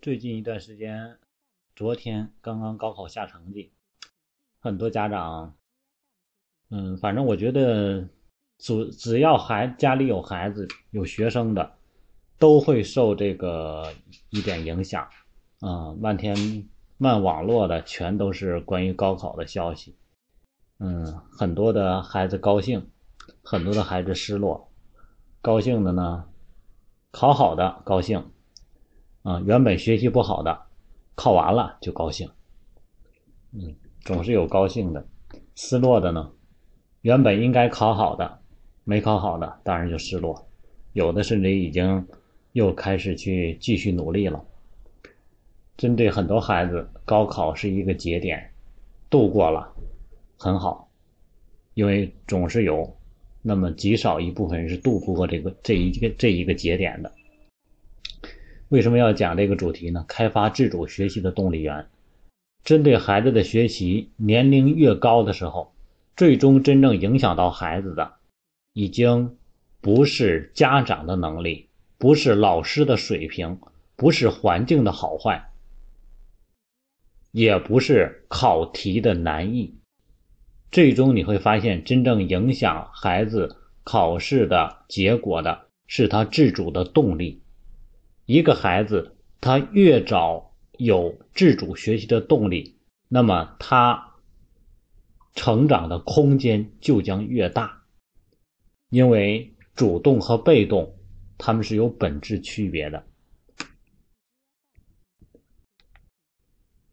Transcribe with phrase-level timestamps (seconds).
[0.00, 1.18] 最近一段时间，
[1.74, 3.72] 昨天刚刚高考下成绩，
[4.60, 5.56] 很多家长，
[6.70, 8.08] 嗯，反正我觉得，
[8.58, 11.72] 只只要孩家里有孩子有学生的，
[12.38, 13.92] 都会受这个
[14.30, 15.08] 一点影响，
[15.58, 19.96] 啊，漫天漫网络的全都是关于高考的消息，
[20.78, 22.88] 嗯，很多的孩子高兴，
[23.42, 24.70] 很多的孩子失落，
[25.40, 26.28] 高兴的呢，
[27.10, 28.30] 考好的高兴。
[29.28, 30.58] 啊，原本学习不好的，
[31.14, 32.26] 考完了就高兴，
[33.52, 35.06] 嗯，总是有高兴的，
[35.54, 36.32] 失落的呢，
[37.02, 38.38] 原本应该考好的，
[38.84, 40.48] 没考好的，当然就失落，
[40.94, 42.08] 有的甚至已经
[42.52, 44.42] 又开始去继续努力了。
[45.76, 48.50] 针对很多孩子，高考是一个节点，
[49.10, 49.70] 度过了
[50.38, 50.88] 很好，
[51.74, 52.96] 因为总是有
[53.42, 57.12] 那么极少一部分人是度不过这个这一个这一个节点的。
[58.68, 60.04] 为什么要讲这个主题呢？
[60.06, 61.86] 开发自主学习的动力源，
[62.64, 65.72] 针对孩子的学习，年龄越高的时候，
[66.16, 68.16] 最终真正影响到孩子的，
[68.74, 69.38] 已经
[69.80, 73.58] 不是家长的能力，不是老师的水平，
[73.96, 75.50] 不是环境的好坏，
[77.32, 79.78] 也不是考题的难易，
[80.70, 87.40] 最终你会发现，真正影响孩子考试的结果的，是他自主的动力。
[88.28, 92.76] 一个孩子，他越早有自主学习的动力，
[93.08, 94.16] 那么他
[95.34, 97.84] 成长的空间就将越大。
[98.90, 100.94] 因为主动和被动，
[101.38, 103.06] 他们是有本质区别的。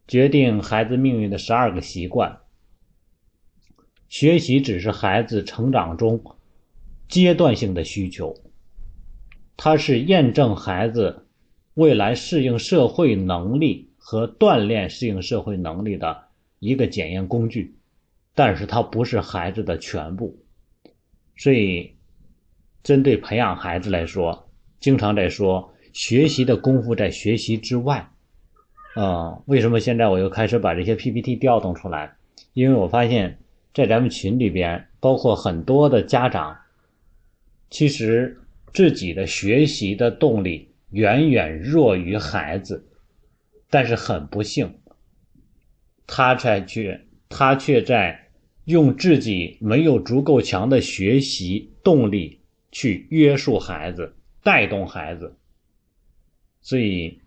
[0.07, 2.39] 决定孩子命运的十二个习惯，
[4.07, 6.37] 学习只是孩子成长中
[7.09, 8.41] 阶段性的需求，
[9.57, 11.23] 它是验证孩子。
[11.75, 16.23] 未来适应社会能力和锻炼适应社会能力的
[16.59, 17.75] 一个检验工具，
[18.33, 20.37] 但是它不是孩子的全部。
[21.35, 21.91] 所以，
[22.81, 24.49] 针对培养孩子来说，
[24.79, 28.09] 经常在说学习的功夫在学习之外。
[28.95, 32.15] 啊，为什么现在我又开始把这些 PPT 调动出来？
[32.53, 33.37] 因为我发现，
[33.73, 36.57] 在咱们群里边，包括很多的家长，
[37.69, 38.39] 其实
[38.73, 40.69] 自己的学习的动力。
[40.89, 42.87] 远远弱于孩子，
[43.69, 44.79] 但是很不幸，
[46.07, 48.29] 他才去他却在
[48.65, 52.41] 用自己没有足够强的学习动力
[52.71, 55.35] 去约束孩子、带动孩子，
[56.61, 57.19] 所以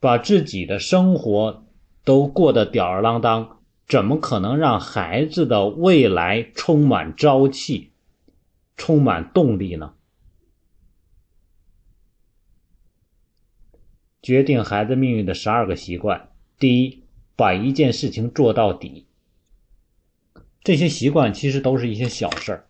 [0.00, 1.66] 把自己的生活
[2.04, 7.92] 都过得吊儿郎当，怎么可能让孩子的未来充满朝气、
[8.76, 9.94] 充满动力呢？
[14.28, 16.28] 决定孩子命运的十二个习惯。
[16.58, 17.02] 第一，
[17.34, 19.06] 把一件事情做到底。
[20.62, 22.66] 这些习惯其实都是一些小事儿。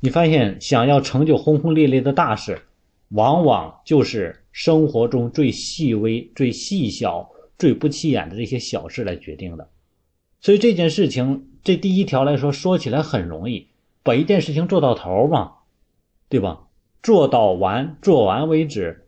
[0.00, 2.60] 你发现，想要成就轰轰烈烈的大事，
[3.08, 9.70] 往往就是生活中最细微、最细小、最不起眼的这些小事来决定的。
[10.42, 13.68] 所以这件事情，这第一条来说，说起来很容易，
[14.02, 15.54] 把一件事情做到头嘛，
[16.28, 16.66] 对吧？
[17.02, 19.07] 做到完，做完为止。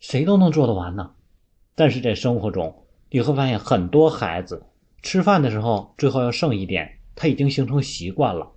[0.00, 1.12] 谁都能做得完呢，
[1.74, 4.64] 但是在生活中，你会发现很多孩子
[5.02, 8.50] 吃饭的时候最后要剩一点，他已经形成习惯了，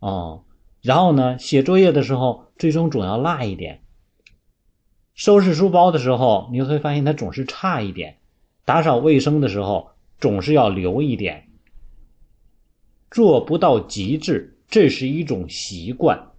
[0.00, 0.44] 哦，
[0.82, 3.82] 然后呢，写作业的时候最终总要落一点，
[5.14, 8.18] 收拾书包的时候你会发现他总是差一点，
[8.64, 11.48] 打扫卫生的时候总是要留一点，
[13.10, 16.32] 做不到极致，这是一种习惯。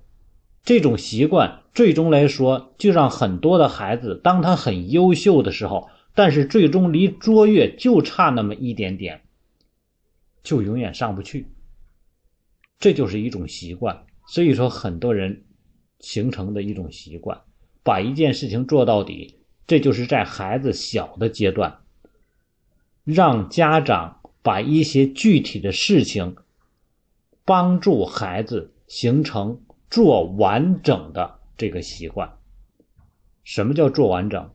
[0.64, 9.22] 这种习惯最终来说，就让很多的孩子，当他很优秀的时候，但是最终离卓越就差那么一点点，
[10.42, 11.52] 就永远上不去。
[12.80, 14.08] 这就是一种习惯。
[14.26, 15.44] 所以说，很多人
[16.00, 17.42] 形成的一种习惯，
[17.84, 19.36] 把一件事情做到底，
[19.68, 21.82] 这就是在孩子小的阶段，
[23.04, 26.38] 让家长把一些具体的事情
[27.46, 29.62] 帮助孩子形成。
[29.90, 32.38] 做完整的这个习惯，
[33.44, 34.52] 什么叫做完整？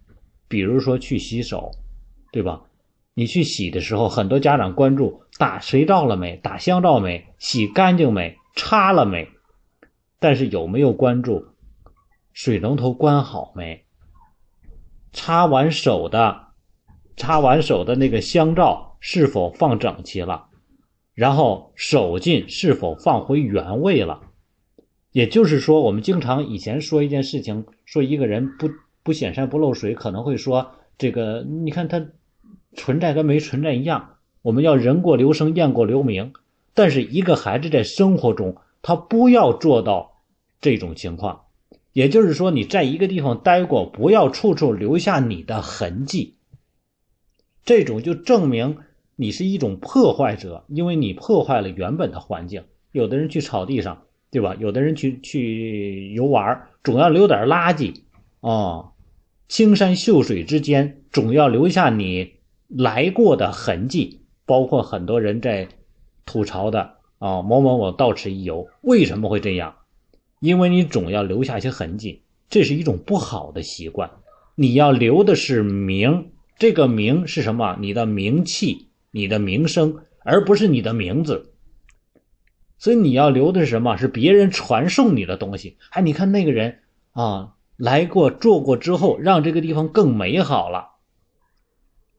[0.48, 1.72] 比如说去洗手，
[2.30, 2.62] 对吧？
[3.14, 9.28] 你去洗的时候，很多家长关注打肥皂了没，打香皂没，洗干净没，擦了没？
[10.18, 11.48] 但是有没有关注
[12.32, 13.84] 水龙头关好没？
[15.12, 16.48] 擦完手的，
[17.16, 20.46] 擦完手的那个香皂是否放整齐了？
[21.12, 24.31] 然后手巾是否放回原位了？
[25.12, 28.70] 也就是说，我们经常以前说一件事情，说一个人不
[29.02, 32.04] 不显山不漏水，可能会说这个你看他
[32.74, 36.32] 存在跟没存在一样，我们要人过留声，雁过留名。
[36.74, 40.22] 但是一个孩子在生活中，他不要做到
[40.60, 41.42] 这种情况，
[41.92, 46.36] 也就是说，你在一个地方待过，不要处处留下你的痕迹。
[47.64, 48.78] 这种就证明
[49.16, 52.64] 你是一种破坏者，因为你破坏了原本的环境。
[52.90, 54.56] 有的人去草地上，对吧？
[54.58, 57.94] 有的人去去游玩，总要留点垃圾
[58.40, 58.90] 啊。
[59.46, 62.32] 青山秀水之间，总要留下你
[62.66, 64.22] 来过的痕迹。
[64.44, 65.68] 包括很多人在。
[66.24, 69.74] 吐槽的啊，某某某到此一游，为什么会这样？
[70.38, 74.08] 因为你总要留下一些痕迹，这是一种不好的习惯。
[74.54, 77.76] 你要留的是名，这个名是什么？
[77.80, 81.51] 你的名气，你的名声，而不是你的名字。
[82.82, 83.96] 所以你要留的是什么？
[83.96, 85.76] 是别人传送你的东西。
[85.90, 86.80] 哎，你看那个人
[87.12, 90.88] 啊，来过做过之后，让这个地方更美好了。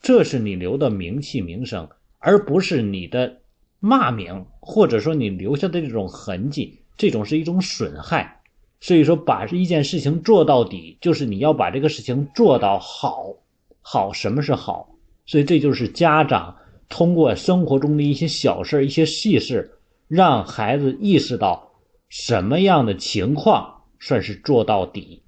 [0.01, 3.39] 这是你留的名气名声，而不是你的。
[3.81, 8.39] 骂名，或者说你留下的这种痕迹，这种是一种损害。
[8.79, 13.35] 所以说，把一件事情做到底，就是你要把这个事情做到好。
[13.81, 14.95] 好，什么是好？
[15.25, 16.55] 所以这就是家长
[16.87, 19.69] 通过生活中的一些小事、一些细事，
[20.13, 21.71] 让孩子意识到
[22.07, 25.23] 什么样的情况算是做到底。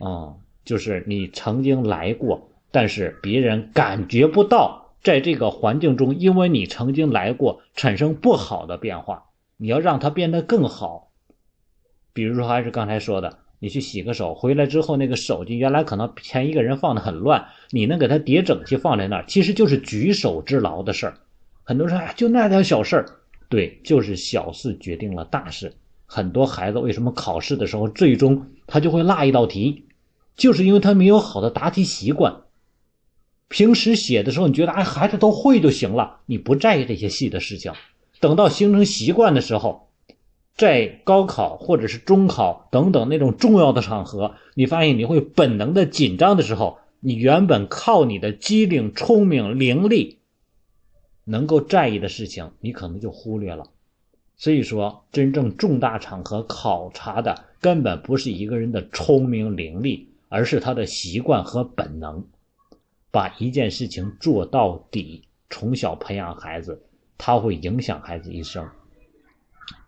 [0.00, 0.34] 啊，
[0.64, 4.96] 就是你曾经来过，但是别人感觉不到。
[5.00, 9.26] 在这个环境中，因为你曾经来过，产生不好的变化，
[9.56, 11.12] 你要让它变得更好。
[12.12, 21.14] 比如说，还是刚才说的，你去洗个手，回来之后那个手机原来可能前一个人放的很乱，你能给它叠整齐放在那儿，其实就是举手之劳的事儿。
[21.62, 23.06] 很多人说，哎，就那点小事儿，
[23.48, 25.74] 对，就是小事决定了大事。
[26.04, 29.84] 很多孩子为什么考试的时候最终他就会落一道题，
[30.36, 32.42] 就是因为他没有好的答题习惯。
[33.48, 37.72] 平时写的时候，你觉得哎，孩子都会就行了，你不在意这些细的事情。
[38.20, 39.88] 等到形成习惯的时候，
[40.54, 50.16] 在高考或者是中考等等那种重要的场合，你发现你会本能的紧张的时候，你原本靠你的机灵、聪明、伶俐
[51.28, 53.70] 能够在意的事情，你可能就忽略了。
[54.36, 62.24] 所以说，真正重大场合考察的根本不是一个人的聪明伶俐，而是他的习惯和本能。
[63.10, 66.82] 把一件事情做到底，从小培养孩子，
[67.16, 68.68] 他会影响孩子一生。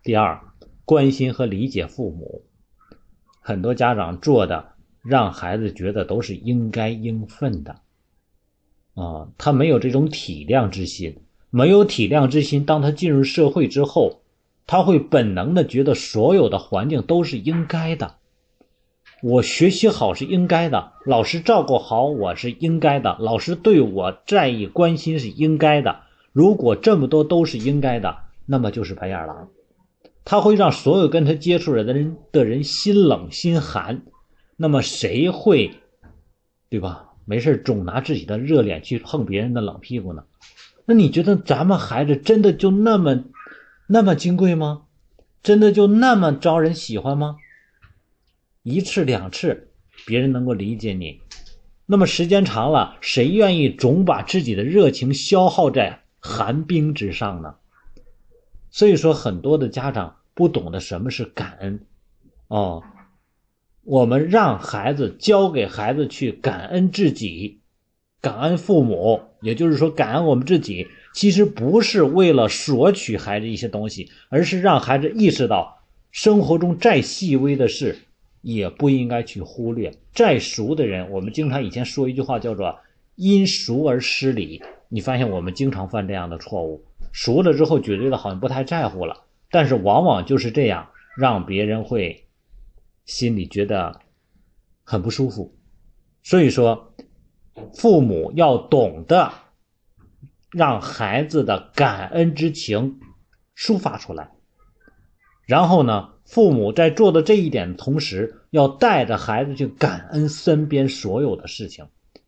[0.03, 0.41] 第二，
[0.85, 2.43] 关心和理解父母，
[3.41, 4.73] 很多家长做的
[5.03, 7.81] 让孩子觉得都是应该应分的，
[8.95, 11.15] 啊，他没有这种体谅之心，
[11.51, 14.21] 没有体谅之心，当他进入社会之后，
[14.67, 18.15] 他会本能的觉得所有的环境都是应该的。
[19.23, 26.01] 我学习好是应该的，老师照顾好我是应该的，老师对我在意关心是应该的。
[26.33, 28.17] 如果这么多都是应该的，
[28.47, 29.49] 那么就是白眼狼，
[30.25, 34.03] 他会让所有跟他接触的人的人心冷心寒。
[34.57, 35.73] 那么谁会，
[36.69, 37.09] 对吧？
[37.27, 40.25] 没事总拿自己的热脸去碰别人的冷屁股呢？
[40.85, 43.25] 那你觉得咱们孩子真的就那么
[43.87, 44.83] 那么金贵吗？
[45.43, 47.37] 真的就那么招人喜欢吗？
[48.63, 49.71] 一次两次，
[50.07, 51.21] 别人能够理解你，
[51.87, 57.55] 那么时间长了，谁愿意总把自己的热情消耗在寒冰之上呢？
[58.71, 61.87] 所以说，很多的家长不懂得什么是感恩。
[62.49, 62.83] 哦，
[63.83, 67.61] 我们让孩子教给孩子去感恩自己，
[68.21, 70.87] 感恩父母，也就是说感恩我们自己。
[71.15, 77.99] 其实不是为了索取孩子一些东西，而是让孩子意识到生活中再细微的事。
[78.43, 79.93] 也不应该去忽略。
[80.15, 82.79] 再熟的人，我们经常以前说一句话叫做
[83.17, 84.63] “因熟而失礼”。
[84.89, 86.83] 你发现我们经常犯这样的错误，
[87.13, 92.25] 熟了之后觉得好像不太在乎了，但是往往就是这样，让别人会
[93.05, 94.01] 心里觉得
[94.85, 95.55] 很不舒服。
[96.23, 96.95] 所以说，
[97.75, 99.33] 父母要懂得
[100.51, 103.01] 让孩子的感恩之情
[103.57, 104.31] 抒发出来，
[105.47, 106.11] 然后呢？
[106.25, 111.87] 父母在做的这一点的同时，要带着孩子去感恩身边所有的事情，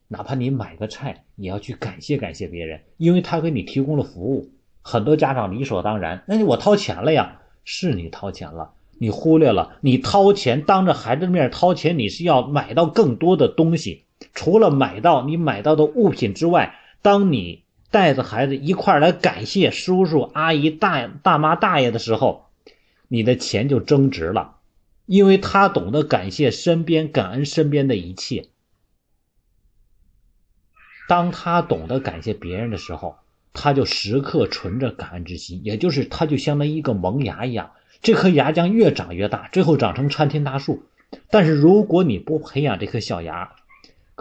[0.08, 4.50] 哪怕你买个菜，也要去感谢感谢别人，因为他给你提供了服务。
[4.82, 14.06] 很多家长理所当然，那我掏钱了呀，是你掏钱了，你忽略了，你掏钱当着孩子的面掏钱，你是要买到更多的东西。
[14.34, 22.46] 除了买到你买到的物品之外，当你带着孩子一块来感谢叔叔阿姨大大妈大爷的时候。
[23.14, 24.56] 你的钱就增值了，
[25.04, 28.46] 因为他懂得感谢身边、感恩身边的一切。
[31.06, 33.16] 当他懂得感谢别人的时候，
[33.52, 40.84] 他就时刻存着感恩之心，也就是他就相当于一个萌芽一样，这颗芽将越长越大，最后长成参天大树。
[41.28, 43.56] 但是如果你不培养这颗小芽，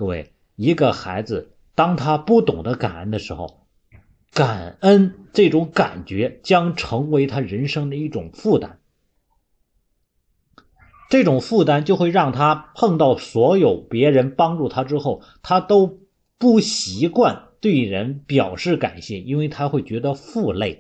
[0.02, 3.68] 各位，一个孩子当他不懂得感恩的时候，
[4.34, 8.80] 感恩这种感觉将成为他人生的一种负担。
[11.08, 16.00] 这种负担就会让他碰到所有别人帮助他之后，他都
[16.40, 20.80] 不习惯对人表示感谢，因为他会觉得负累。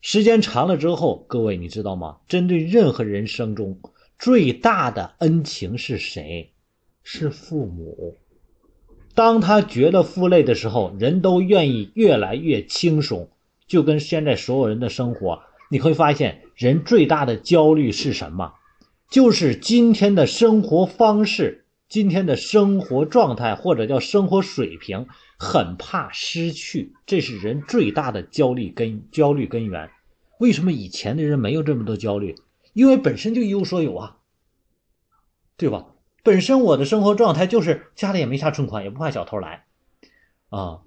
[0.00, 2.20] 时间长了之后，各位你知道吗？
[2.26, 3.78] 针对任何人生中
[4.18, 6.54] 最大的恩情是谁？
[7.08, 8.16] 是父母。
[9.14, 13.28] 当他觉得负累的时候，人都愿意越来越轻松。
[13.68, 18.54] 就跟现在所有人的生活，你会发现，人最大的焦虑是什么？
[19.08, 25.06] 就是今天的生活方式，今天的生活状态，或者叫生活水平，
[25.38, 29.90] 很怕失去，这是人最大的焦虑根焦虑根源。
[30.40, 32.34] 为什么以前的人没有这么多焦虑？
[32.72, 34.16] 因为本身就一无所有啊，
[35.56, 35.86] 对吧？
[36.26, 39.62] 本身我的生活状态就是家里也没啥存款，也不怕小偷来
[40.50, 40.80] 啊。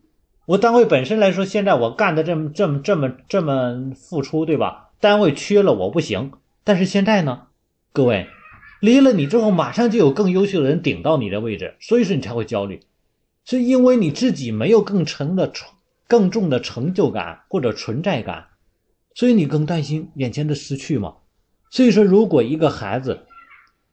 [0.45, 4.89] 我单位本身来说，现在我干的这么这么这么这么付出，对吧？
[4.99, 6.33] 单位缺了我不行，
[6.65, 7.43] 但是现在呢？
[7.93, 8.27] 各位，
[8.81, 12.81] 离了你之后，马上就有更优秀的人顶到你的位置，所以说你才会焦虑，
[13.45, 15.49] 是因为你自己没有更成的、
[16.05, 18.47] 更重的成就感或者存在感，
[19.15, 21.15] 所以你更担心眼前的失去嘛。
[21.69, 23.21] 所以说，如果一个孩子，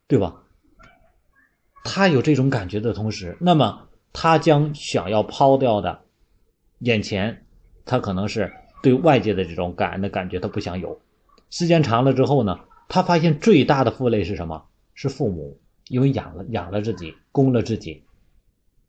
[0.08, 0.42] 对吧，
[1.86, 6.00] 他有这种感觉的同时，那么他将想要抛掉的
[6.80, 7.46] 眼前，
[7.84, 8.52] 他可能是
[8.82, 11.00] 对外界的这种感恩的感觉，他不想有。
[11.48, 12.58] 时间长了之后呢？
[12.88, 14.64] 他发现最大的负累是什么？
[14.94, 18.04] 是父母，因为养了养了自己，供了自己，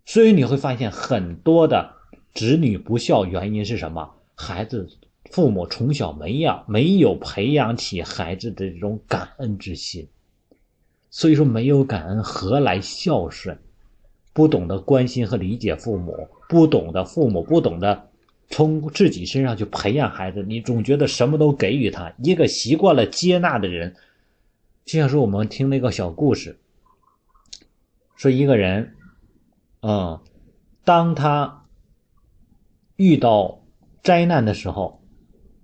[0.06, 1.94] 所以你会发现很多的
[2.34, 4.14] 子女不孝，原因是什么？
[4.36, 4.88] 孩子
[5.32, 10.08] 父母从小没养，没有培养起孩子的这种感恩之心，
[11.18, 13.58] 所以说没有感恩，何来孝顺？
[14.34, 18.08] 不懂得关心和理解父母，不懂得父母，不懂得。
[18.50, 22.14] 从自己身上去培养孩子，你总觉得什么都给予他。
[22.22, 23.96] 一个习惯了接纳的人，
[24.86, 26.60] 就像说我们听那个小故事，
[28.16, 28.94] 说一个人，
[29.82, 30.20] 嗯，
[30.86, 31.64] 当他
[32.96, 33.64] 遇到
[34.04, 35.02] 灾难的时候，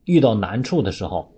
[0.05, 1.31] 遇到难处的时候，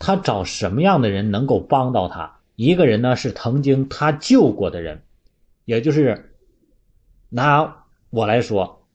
[0.00, 2.40] 他找什么样的人能够帮到他？
[2.62, 5.02] 一个人呢是曾经他救过的人，
[5.64, 6.36] 也就是
[7.28, 8.86] 拿我来说。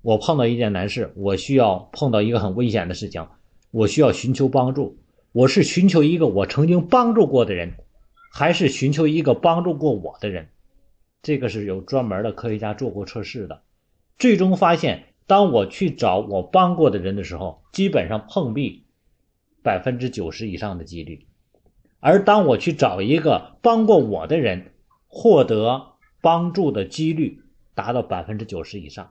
[0.00, 3.26] 我碰到一件难事，我需要碰到一个很危险的事情，
[3.72, 4.96] 我需要寻求帮助。
[5.32, 7.74] 我是寻求一个我曾经帮助过的人，
[8.32, 10.50] 还是寻求一个帮助过我的人？
[11.20, 13.62] 这个是有专门的科学家做过测试的，
[14.18, 18.86] 最终发现，当我去找我帮过的人的时候，基本上碰壁
[19.64, 21.26] 百分之九十以上的几率；
[22.06, 24.70] 而当我去找一个帮过我的人，
[25.08, 27.42] 获得帮助的几率
[27.74, 29.10] 达到百分之九十以上。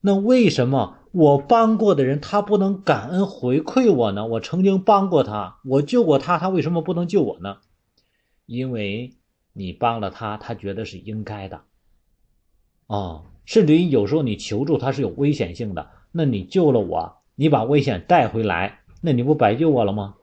[0.00, 4.28] 那为什么我帮过的人他不能感恩回馈我呢？
[4.28, 7.56] 我曾经帮过他，我救过他，他为什么不能救我呢？
[8.46, 9.16] 因为
[9.52, 11.62] 你帮了他，他觉得是应该的。
[12.86, 20.14] 啊，甚至于有时候你求助他是有危险性的，那你救了我，你把危险带回来，那你不白救我了吗？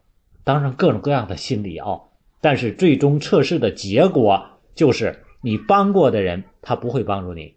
[0.47, 1.99] 当然各种各样的心理啊，
[2.39, 7.55] 但是最终测试的结果就是你帮过的人他不会帮助你，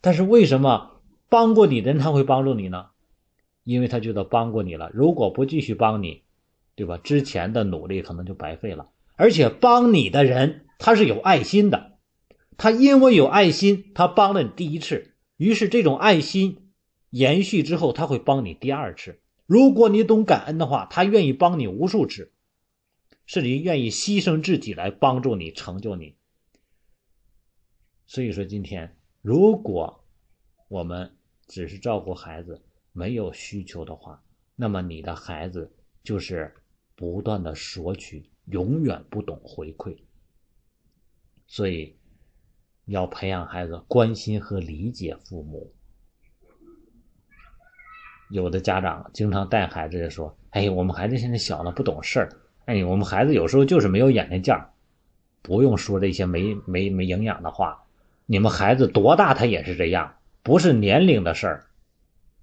[0.00, 0.90] 但是为什么？
[1.28, 2.86] 帮过你的人他会帮助你呢，
[3.62, 4.90] 因为他觉得帮过你了。
[4.92, 6.22] 如果不继续帮你，
[6.74, 6.98] 对吧？
[6.98, 8.88] 之前的努力可能就白费了。
[9.14, 11.92] 而且帮你的人他是有爱心的，
[12.56, 16.70] 他因为有爱心，他帮了你第一次，于是这种爱心
[17.10, 19.20] 延续之后，他会帮你第二次。
[19.46, 22.32] 如果你懂感恩的话，他愿意帮你无数次，
[23.26, 26.16] 甚至愿意牺牲自己来帮助你、成就你。
[28.06, 30.04] 所以说，今天如果
[30.68, 31.16] 我们。
[31.46, 34.24] 只是照顾孩子，没有需求的话，
[34.56, 35.70] 那么你的孩子
[36.02, 36.54] 就是
[36.96, 39.94] 不断的索取，永远不懂回馈。
[41.46, 41.98] 所以，
[42.86, 45.74] 要培养孩子关心和理解父母。
[48.30, 52.28] 有的家长经常带孩子说：“哎，我们孩子现在小了，不懂事儿。
[52.66, 54.70] 哎，我们孩子有时候就是没有眼力见儿。”
[55.42, 57.82] 不用说这些没没没营养的话，
[58.24, 60.14] 你们孩子多大他也是这样。
[60.42, 61.66] 不是年龄的事儿，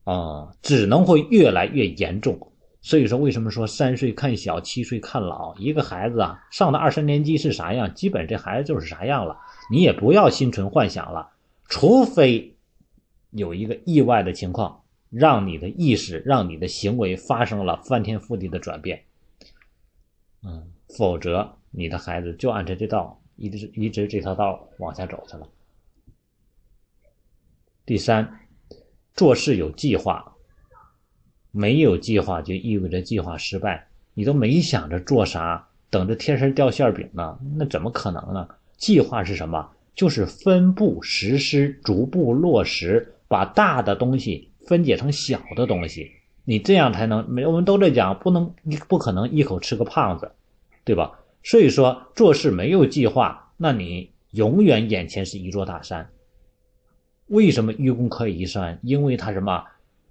[0.03, 2.51] 啊，只能会越来越严重。
[2.83, 5.55] 所以说，为什么说三岁看小，七岁看老？
[5.57, 9.37] 一个孩子啊，上了二三年级是啥样，基本这孩子就是啥样了。
[9.71, 11.29] 你也不要心存幻想了，
[11.69, 12.55] 除非
[13.31, 14.80] 有一个意外的情况，
[15.11, 19.03] 让你的意识、让你的行为发生了翻天覆地的转变。
[20.41, 25.47] 嗯，否则你的孩子就按着这道一直一直这条道往下走去了。
[27.85, 28.39] 第三，
[29.13, 30.33] 做事有计划，
[31.51, 33.87] 没有计划就意味着计划失败。
[34.13, 37.39] 你都没想着做啥，等着天上掉馅饼呢？
[37.55, 38.47] 那怎么可能呢？
[38.77, 39.71] 计划是什么？
[39.93, 46.09] 就是分步实施，逐步落实，把大的东西分解成小的东西。
[46.45, 50.31] 你这样才能，我们都在讲，不能，你不可能一口吃个胖子，
[50.85, 51.19] 对吧？
[51.43, 56.09] 所以说做事没有计划，那你永远眼前是一座大山。
[57.27, 58.79] 为什么愚公可以移山？
[58.81, 59.61] 因为他什么？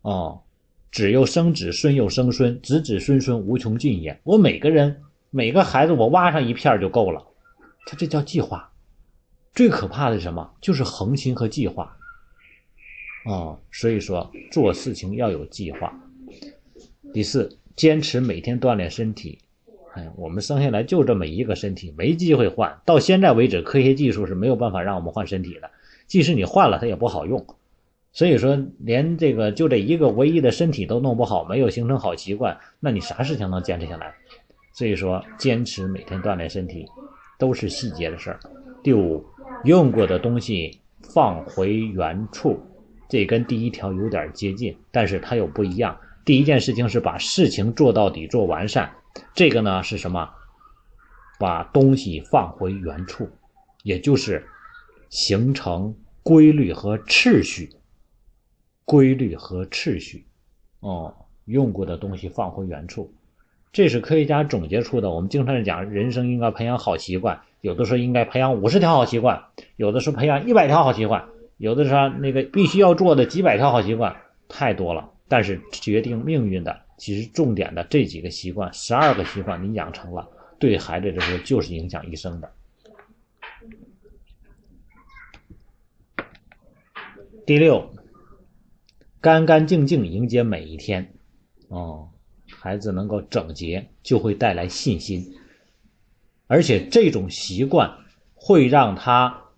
[0.03, 0.43] 哦。
[0.93, 4.21] 子又生子，孙又生孙，子子孙孙无穷尽也。
[4.25, 7.25] 我每个人每个孩子，我挖上一片就够了。
[7.87, 8.71] 他这叫计划。
[9.55, 10.51] 最可怕的是什么？
[10.61, 11.97] 就是恒心和计划。
[13.25, 15.93] 啊，所以说做事情要有计划。
[17.13, 19.39] 第四，坚持每天锻炼身体。
[19.95, 22.81] 哎，我们生下来就这么一个身体，没机会换。
[22.85, 25.71] 到现在为止，科学技术是没有办法让我们换身体的。
[26.07, 27.45] 即使你换了，它也不好用。
[28.13, 34.15] 所以说，连这个就这一个唯一的身体都弄不好，没有形成好习惯，那你啥事情能坚持下来？
[34.73, 36.87] 所以说，坚持每天锻炼身体，
[37.39, 38.41] 都是细节的事儿。
[38.83, 39.25] 第五，
[39.65, 42.59] 用过的东西放回原处，
[43.11, 45.99] 这跟第一条有点接近，但是它有不一样。
[46.25, 48.91] 第一件事情是把事情做到底、做完善，
[49.35, 50.31] 这个呢是什么？
[51.39, 53.29] 把东西放回原处，
[53.83, 54.47] 也就是
[55.09, 57.71] 形成规律和秩序。
[58.85, 60.27] 规律和秩序，
[60.81, 61.15] 哦，
[61.45, 63.13] 用过的东西放回原处，
[63.73, 65.11] 这是科学家总结出的。
[65.11, 69.45] 我们经常讲，人生应该培养好习惯，有的时候应该培养五十条好习惯，
[69.77, 71.25] 有的时候培养一百条好习惯，
[71.61, 74.17] 有的时候那个必须要做的几百条好习惯
[74.49, 75.11] 太多了。
[75.29, 82.51] 但是决定命运的，其实重点的这几个习惯，十二个习惯你养成了，对孩子来说就是影响一生的。
[87.47, 87.95] 第六。
[89.23, 91.13] 干干净净迎接每一天，
[91.69, 92.09] 哦，
[92.49, 95.37] 孩子能够整洁，就会带来信心，
[96.47, 97.99] 而且这种习惯
[98.35, 99.50] 会让他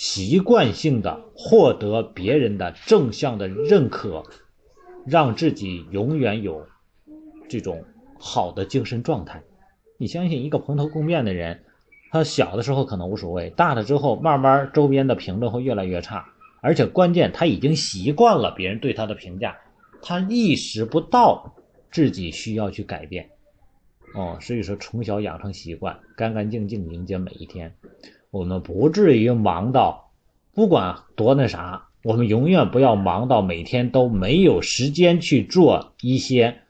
[0.00, 4.22] 习惯性的获得别人的正向的认可，
[5.04, 6.66] 让自己永远有
[7.50, 7.84] 这种
[8.18, 9.42] 好的精神状态。
[9.98, 11.64] 你相信一个蓬头垢面的人，
[12.10, 16.24] 他小的时候可能无所谓，大了之后，慢慢周边的评论会越来越差。
[16.62, 19.54] 而且关键，他已经习惯了别人对他的评价，
[20.00, 21.54] 他意识不到
[21.92, 23.28] 自己需要去改变。
[24.14, 27.74] 哦，所以说从小养成习惯，干干净净迎接每一天。
[28.30, 30.10] 我们不至于忙到，
[30.54, 36.60] 不管多那啥，我们永远不要忙到每天都没有时间去做一些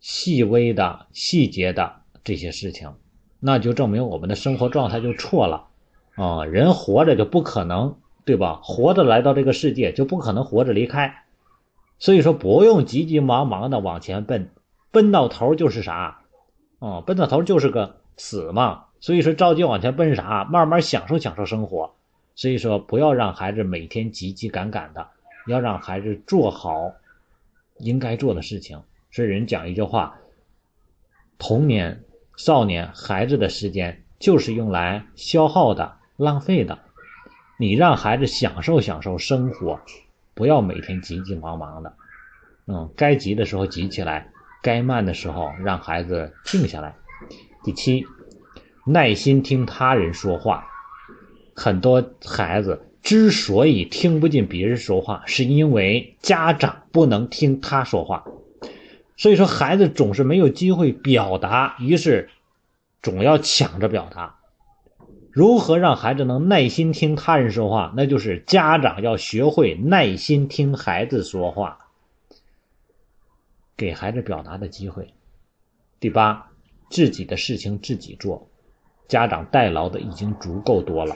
[0.00, 2.92] 细微的细节的这些事情，
[3.40, 5.68] 那就证明我们的生活状态就错了。
[6.14, 7.96] 啊，人活着就不可能。
[8.24, 8.60] 对吧？
[8.62, 11.24] 活着来到这个世界，就不可能活着离开，
[11.98, 14.48] 所以说不用急急忙忙的往前奔，
[14.92, 16.20] 奔到头就是啥？
[16.78, 18.84] 哦，奔到头就是个死嘛。
[19.02, 20.44] 所以说着急往前奔啥？
[20.44, 21.94] 慢慢享受享受生活。
[22.34, 25.08] 所以说不要让孩子每天急急赶赶的，
[25.46, 26.92] 要让孩子做好
[27.78, 28.82] 应该做的事情。
[29.10, 30.18] 所以人讲一句话：
[31.36, 32.04] 童年、
[32.36, 36.78] 少年、孩子的时间就是用来消耗的、浪费的。
[37.58, 39.80] 你让孩子享受享受生活，
[40.32, 41.92] 不要每天急急忙忙的。
[42.66, 44.30] 嗯，该急的时候急起来，
[44.62, 46.94] 该慢的时候让孩子静下来。
[47.62, 48.06] 第七，
[48.84, 50.68] 耐心听他人说话。
[51.54, 58.24] 很多孩子之所以听不进别人说话，是因为家长不能听他说话。
[59.16, 62.30] 所以说，孩子总是没有机会表达，于是
[63.02, 64.38] 总要抢着表达。
[65.30, 67.92] 如何让孩子能耐心听他人说话？
[67.96, 71.78] 那就是家长要学会耐心听孩子说话，
[73.76, 75.14] 给孩子表达的机会。
[76.00, 76.50] 第八，
[76.90, 78.50] 自己的事情自己做，
[79.12, 81.14] 家长代劳的已经足够多了，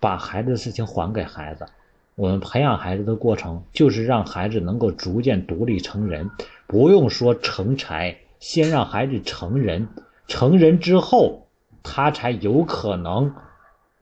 [0.00, 1.66] 把孩子的事情还给孩子。
[2.14, 6.30] 我们培养孩子的过程，就是让孩子能够逐渐独立成人，
[6.66, 9.86] 不用说成才，先让孩子成人，
[10.26, 11.44] 成人之后。
[11.82, 13.34] 他才有可能，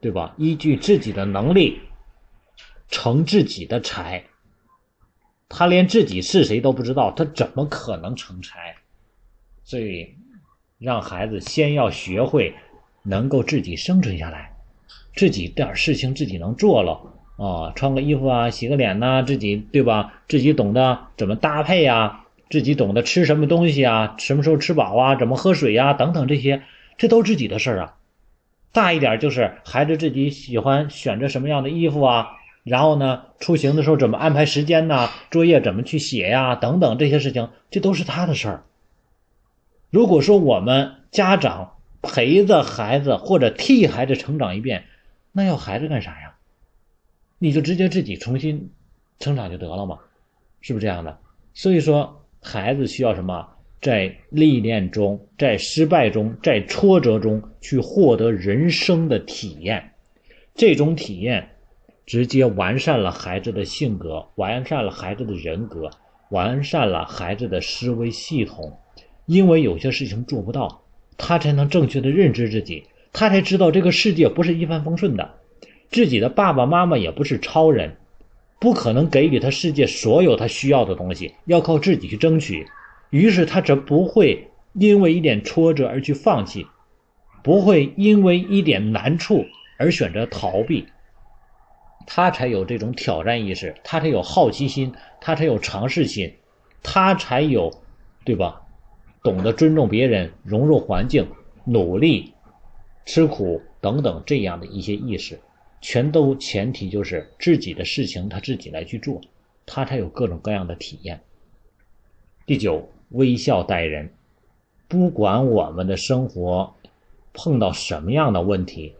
[0.01, 0.33] 对吧？
[0.37, 1.79] 依据自己的能力
[2.87, 4.23] 成自己的才。
[5.47, 8.75] 他连自己是谁都不知道，他怎么可能成才？
[9.63, 10.15] 所以，
[10.79, 12.53] 让孩子先要学会
[13.03, 14.53] 能够自己生存下来，
[15.15, 17.01] 自己点事情自己能做了，
[17.37, 20.21] 啊，穿个衣服啊，洗个脸呐，自己对吧？
[20.27, 26.61] 自己懂得怎么搭配呀，自己懂得吃什么东西啊，什么时候吃饱啊，怎么喝水呀，等等这些，
[26.95, 27.95] 这都是自己的事儿啊。
[28.71, 38.63] 大一点就是孩子自己喜欢选择什么样的衣服啊，然后呢，出行的时候怎么安排时间呐，作业怎么去写呀，等等这些事情，这都是他的事儿。
[39.89, 44.83] 如果说我们家长陪着孩子或者替孩子成长一遍，
[45.31, 46.35] 那要孩子干啥呀？
[47.39, 48.71] 你就直接自己重新
[49.19, 49.99] 成长就得了嘛，
[50.59, 51.19] 是不是这样的？
[51.53, 53.47] 所以说，孩子需要什么？
[53.79, 59.91] 在历练中，在失败中，在挫折中去获得人生的体验。
[60.55, 61.47] 这种体验
[62.05, 65.91] 直接完善了孩子的性格，完善了孩子的人格，
[66.31, 68.77] 完善了孩子的思维系统。
[69.27, 70.81] 因为有些事情做不到，
[71.17, 75.35] 他才能正确的认知自己，他才知道这个世界不是一帆风顺的。
[75.91, 77.97] 自己的爸爸妈妈也不是超人，
[78.59, 82.65] 不可能给予他世界所有他需要的东西，要靠自己去争取。
[83.09, 86.65] 于是他则不会因为一点挫折而去放弃，
[87.43, 89.45] 不会因为一点难处
[89.77, 90.87] 而选择逃避。
[92.05, 96.33] 他才有这种挑战意识，他才有好奇心，他才有尝试心，
[96.81, 97.81] 他才有，
[98.23, 98.61] 对吧？
[99.27, 101.27] 懂得尊重别人、融入环境、
[101.65, 102.31] 努力、
[103.05, 105.37] 吃苦等等这样的一些意识。
[105.81, 109.19] 全都前提就是自己的事情他自己来去做，
[109.65, 111.19] 他才有各种各样的体验。
[112.45, 114.09] 第九，微笑待人，
[114.87, 116.73] 不管我们的生活
[117.33, 118.95] 碰到什么样的问题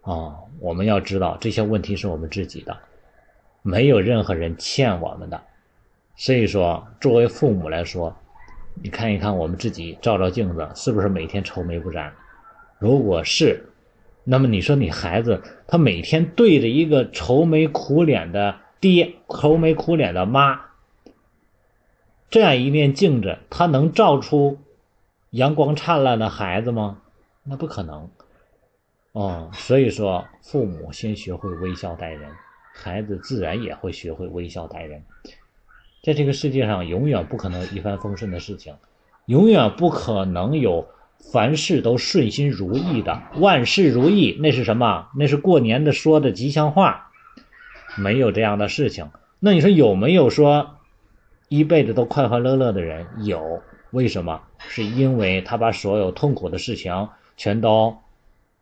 [0.00, 2.76] 啊，我们要知道这些问题是我们自己的，
[3.62, 5.40] 没有任何人欠我们的。
[6.16, 8.16] 所以说，作为父母来说，
[8.74, 12.12] 你看一看我们自己，照照镜子，是不是每天愁眉不展？
[12.78, 13.64] 如果是，
[14.24, 20.60] 那么你说你孩子他每天对着一个愁眉苦脸的爹、愁眉苦脸的妈，
[22.30, 24.58] 这样一面镜子，他能照出
[25.30, 27.02] 阳光灿烂的孩子吗？
[27.44, 28.08] 那不可能。
[29.12, 32.30] 哦，所以说父母先学会微笑待人，
[32.74, 35.04] 孩子自然也会学会微笑待人。
[36.02, 38.74] 在这个世界上，永远不可能一帆风顺的事情，
[39.26, 40.86] 永远不可能有。
[41.32, 45.08] 凡事都顺心如意的，万事如意，那是什么？
[45.16, 47.12] 那是过年的说的吉祥话，
[47.96, 49.08] 没有这样的事情。
[49.38, 50.78] 那你说有没有说
[51.48, 53.06] 一辈子都快快乐乐的人？
[53.22, 53.62] 有，
[53.92, 54.42] 为什么？
[54.58, 57.96] 是因为他把所有痛苦的事情全都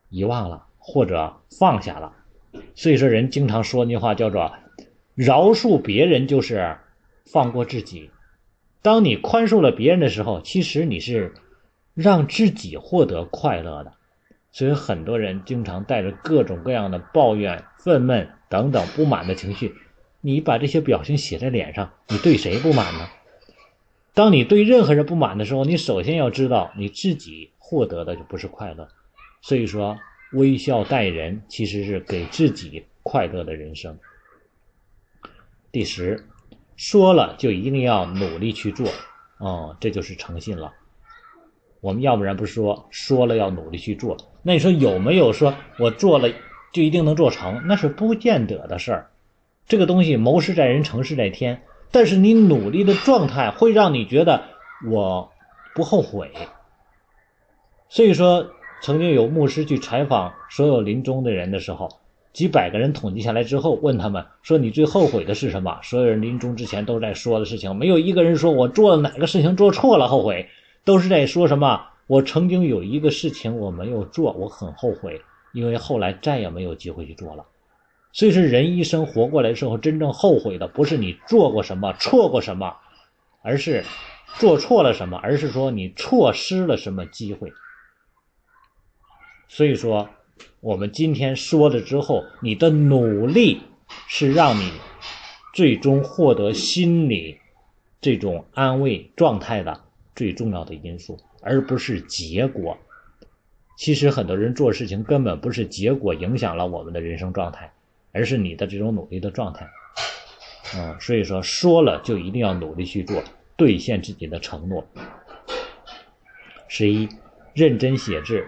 [0.09, 2.13] 遗忘了，或者放下了。
[2.75, 4.51] 所以说，人经常说那句话叫做
[5.15, 6.77] “饶恕别人就是
[7.25, 8.11] 放过自己”。
[8.81, 11.33] 当你宽恕了别人的时候，其实你是。
[11.93, 13.93] 让自己获得快乐的，
[14.53, 19.75] 所以很多人经常带着各种各样的抱怨、愤懑等等不满的情绪。
[20.21, 23.09] 你把这些表情写在脸上，你对谁不满呢？
[24.13, 28.87] 当你对任何人不满的时候，你首先要知道你自己获得的就不是快乐。
[29.41, 29.99] 所以说，
[30.31, 33.99] 微笑待人其实是给自己快乐的人生。
[35.73, 36.25] 第十，
[36.75, 38.87] 说了就一定要努力去做，
[39.37, 40.73] 哦，这就是诚信了。
[41.79, 44.17] 我们要不然不说，说了要努力去做。
[44.43, 46.29] 那你说有没有说我做了
[46.73, 47.63] 就一定能做成？
[47.67, 49.11] 那是不见得的事儿。
[49.67, 51.63] 这个东西谋事在人，成事在天。
[51.91, 54.45] 但是你努力的状态会让你觉得
[54.89, 55.31] 我
[55.75, 56.31] 不后悔。
[57.89, 62.00] 所以说，曾经有牧师去采访所有临终的人的时候，
[62.33, 70.49] 几百个人统计下来之后，问他们说：“你最后悔的是什么？”所有人临终之前都在说的事情，没有一个人说我做了哪个事情做错了后悔。
[70.83, 71.89] 都是在说什么？
[72.07, 75.21] 我曾经有一个事情我没有做，我很后悔，
[75.53, 77.45] 因为后来再也没有机会去做了。
[78.13, 82.75] 所以说，人一生活过来之后，真正后悔的不是你做过什么、错过什么，
[83.43, 83.85] 而是
[84.39, 87.53] 做错了什么，而是说你错失了什么机会。
[89.47, 90.09] 所以说，
[90.59, 93.61] 我们今天说了之后，你的努力
[94.07, 94.71] 是让你
[95.53, 97.39] 最终获得心理
[97.99, 99.81] 这种安慰状态的。
[100.13, 102.77] 最重要的因素，而不是结果。
[103.77, 107.71] 其实很多人做事情根本不是结果影响了我们的人生状态，
[108.11, 109.67] 而是你的这种努力的状态。
[110.75, 113.23] 嗯，所以说说了就一定要努力去做，
[113.55, 114.85] 兑现自己的承诺。
[116.67, 117.09] 十一，
[117.53, 118.45] 认真写字。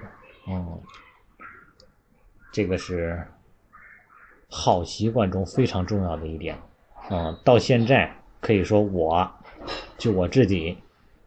[0.48, 0.80] 嗯，
[2.54, 3.22] 这个是
[4.48, 6.56] 好习惯中非常重要的一点。
[7.10, 9.30] 嗯，到现在可以说我，
[9.98, 10.78] 就我自己。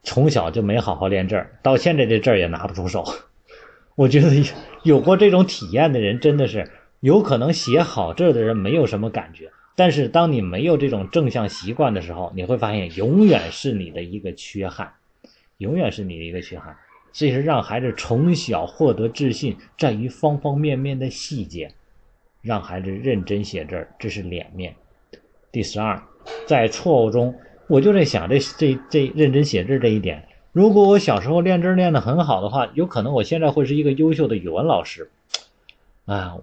[0.09, 3.05] 从小就没好好练字儿，到现在这字儿也拿不出手。
[3.97, 4.29] 我觉得
[4.85, 14.93] 有过这种体验的人真的是有可能写好字的人没有什么感觉，但是当你没有这种正向习惯的时候，你会发现永远是你的一个缺憾，
[15.59, 16.77] 永远是你的一个缺憾。
[17.17, 21.73] 所以说，让孩子从小获得自信，在于方方面面的细节，
[22.43, 24.75] 让孩子认真写字，这是脸面。
[25.51, 25.99] 第十二，
[26.45, 27.35] 在错误中，
[27.69, 30.29] 我就在想这这这认真写字这一点。
[30.53, 35.11] 如果我小时候练字练得很好的话，有可能我现在会是一个优秀的语文老师。
[36.05, 36.37] 啊，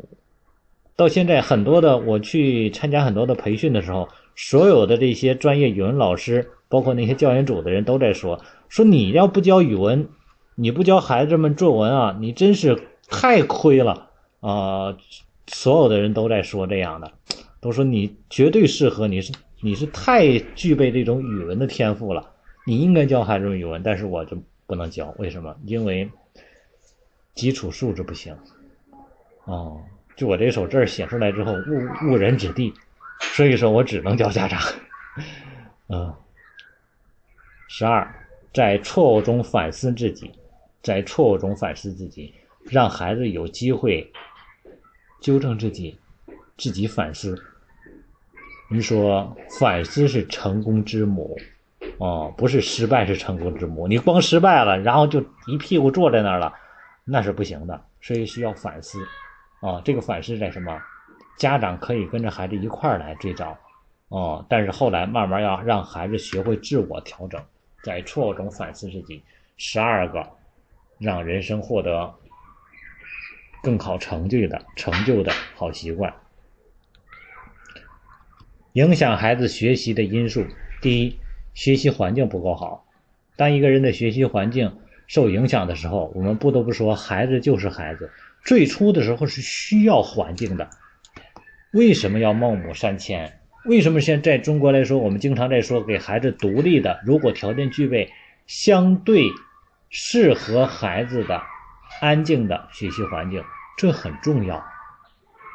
[0.96, 10.10] 到现在很多的我去参加很多的培训的时候，所有的这些专业语文老师，包括那些教研组的人都在说，说你要不教语文。
[10.56, 14.96] 你不教孩子们作文啊，你真是太亏了啊！
[15.48, 17.12] 所有的人都在说这样的，
[17.60, 22.32] 都说你绝对适合，你是你是太具备这种语文的天赋了，
[22.66, 24.38] 你应该教孩子们语文，但是我就
[24.68, 25.56] 不能教，为什么？
[25.66, 26.10] 因为
[27.34, 28.36] 基础素质不行
[29.46, 29.82] 哦，
[30.16, 32.74] 就我这手字写出来之后误误人子弟，
[33.20, 34.62] 所以说我只能教家长。
[35.88, 36.14] 嗯，
[37.68, 38.08] 十二，
[38.54, 40.32] 在错误中反思自己。
[40.84, 42.34] 在错误中反思自己，
[42.66, 44.12] 让孩子有机会
[45.22, 45.98] 纠正自己，
[46.58, 47.42] 自己反思。
[48.70, 51.38] 你说反思是成功之母，
[52.00, 53.88] 哦，不是失败是成功之母。
[53.88, 56.54] 你光失败了，然后就一屁股坐在那儿了，
[57.06, 57.82] 那是不行的。
[58.02, 59.00] 所以需要反思，
[59.62, 60.78] 啊，这个反思在什么？
[61.38, 63.58] 家长可以跟着孩子一块儿来最早，
[64.10, 67.42] 哦，但是后来慢慢要让孩子学会自我调整，
[67.84, 69.24] 在错误中反思自己。
[69.56, 70.28] 十二个。
[71.04, 72.16] 让人生获得
[73.62, 76.14] 更好成绩的成就的好习惯。
[78.72, 80.46] 影响孩子学习的因素，
[80.82, 81.20] 第一，
[81.54, 82.88] 学习环境不够好。
[83.36, 88.10] 当一个人的学习环境受影响的时候，我们不得不说，孩子就是孩子。
[88.46, 90.70] 最初的时候是需要环境的。
[91.72, 93.40] 为什么要孟母三迁？
[93.66, 98.12] 为什么现在中国来说，我们经常在说给孩子独立的，如果条件具备，
[98.48, 99.24] 相对。
[99.96, 101.40] 适合孩子的
[102.02, 103.44] 安静的学习环境，
[103.78, 104.64] 这很重要，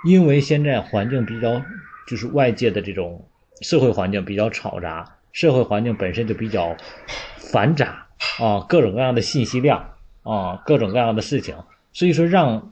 [0.07, 1.61] 因为现在环境比较，
[2.07, 3.29] 就是外界的这种
[3.63, 6.77] 社会环境比较嘈杂，社会环境本身就比较
[7.37, 8.07] 繁杂
[8.39, 11.57] 啊，各种各样的信息量啊，各种各样的事情，
[11.93, 12.71] 所以说让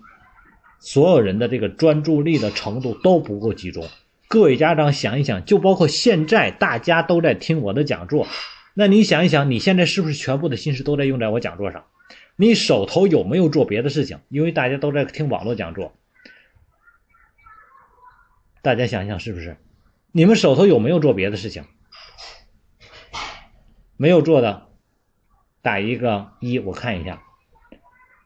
[0.78, 3.84] 所有人的这个专注力的程度都不够集中。
[4.28, 8.28] 各位家长想一想，就包括现在大家都在听我的讲座。
[8.78, 11.86] 那你想一想，你现在是不是全部的心思都在用在我讲座上？
[12.36, 14.18] 你手头有没有做别的事情？
[14.28, 15.94] 因为大家都在听网络讲座，
[18.60, 19.56] 大家想想是不是？
[20.12, 21.64] 你们手头有没有做别的事情？
[23.96, 24.66] 没有做的，
[25.62, 27.22] 打一个一，我看一下。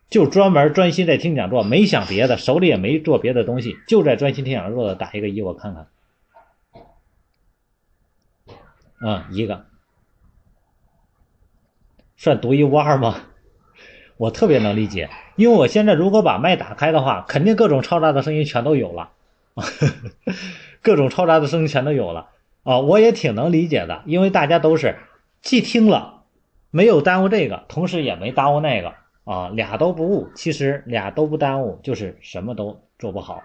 [0.08, 5.86] 就专门专心在听讲座，没想别的，手里也没做别的东西，就在专心听讲座的，打一个一，我看看。
[9.08, 9.69] 啊，一个。
[12.20, 13.22] 算独一无二吗？
[14.18, 19.12] 我特别能理解，因为我现在如果把麦打开的话，肯定各种嘈杂的声音全都有了，
[20.82, 22.28] 各种嘈杂的声音全都有了
[22.62, 22.80] 啊！
[22.80, 24.98] 我也挺能理解的，因为大家都是
[25.40, 26.24] 既听了，
[26.70, 28.92] 没有耽误这个，同时也没耽误那个
[29.24, 33.42] 啊，俩都不误，其实俩都不耽误，就是什么都做不好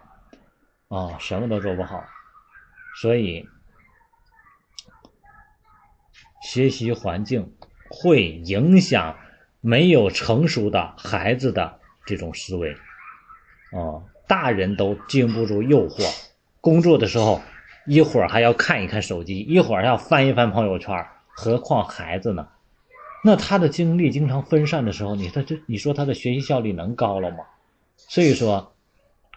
[0.90, 2.04] 啊，什么都做不好，
[3.00, 3.48] 所以
[6.42, 7.54] 学习环境。
[7.98, 9.16] 会影响
[9.62, 12.76] 没有成熟的孩子的这种思维，
[13.72, 16.06] 哦，大人都经不住诱惑，
[16.60, 17.42] 工作的时候
[17.88, 22.50] 一会儿还要看一看手机，一会儿要翻一翻朋友圈，何况孩子呢？
[23.24, 27.38] 那他的精力经常分散的时候，你说这，你说他的学习效率能高了吗？
[27.96, 28.74] 所以说，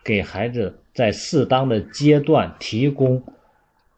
[0.02, 3.22] 给孩子在适当的阶段提供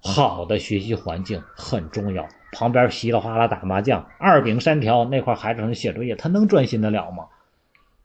[0.00, 2.28] 好的学习环境很重要。
[2.52, 7.26] 旁边稀里哗啦打麻将，二饼三条那块孩子能写作业，他能专心得了吗？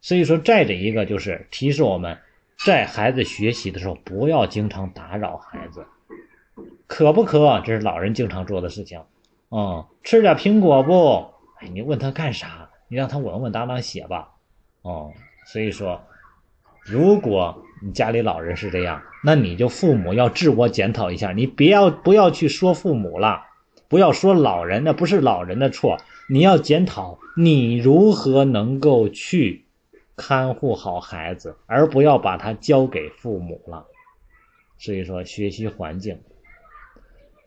[0.00, 2.16] 所以说，再者一个就是提示我们，
[2.64, 5.84] 在孩子学习的时候不要经常打扰孩子，
[6.86, 7.60] 渴不渴？
[7.64, 9.00] 这是老人经常做的事情。
[9.50, 11.30] 嗯，吃点苹果不？
[11.60, 12.68] 哎，你问他干啥？
[12.88, 14.30] 你让他稳稳当当写吧。
[14.82, 15.12] 哦，
[15.46, 16.00] 所以说，
[16.82, 23.45] 如果你家里老人是这样，那你就父母要自我检讨一下，你别要不要去说父母了。
[23.88, 25.96] 不要说老人，那不是老人的错。
[26.28, 29.64] 你要检讨你如何能够去
[30.16, 33.86] 看护好孩子，而不要把他交给父母了。
[34.78, 36.18] 所以说，学习环境。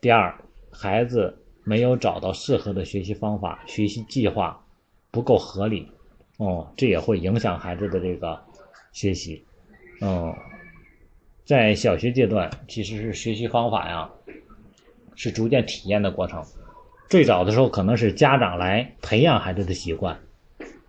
[0.01, 0.33] 第二，
[0.71, 4.65] 孩子没有找到适合的学习方法，学习计划
[5.11, 5.91] 不够合理，
[6.37, 8.41] 哦，这也会影响孩子的这个
[8.93, 9.43] 学习。
[10.01, 10.33] 嗯，
[11.43, 14.09] 在小学阶段，其实是学习方法呀，
[15.19, 16.41] 是逐渐体验的过程。
[17.09, 20.17] 最早的时候，可能是家长来培养孩子的习惯，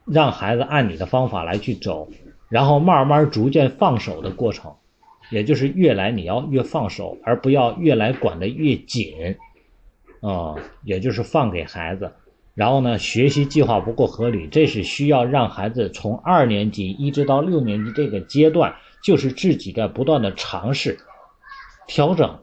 [0.07, 2.09] 让孩子按你的方法来去走，
[2.49, 4.73] 然后慢慢逐渐放手的过程，
[5.31, 9.37] 也就是越来你要越放手，而不要越来管得越紧，
[10.21, 12.13] 啊，也就是放给孩子。
[12.55, 20.99] 然后呢，学习计划不够合理，这是需要让孩子从二年级一直到六年级这个阶段，就是自己在不断的尝试、
[21.89, 22.39] 调整。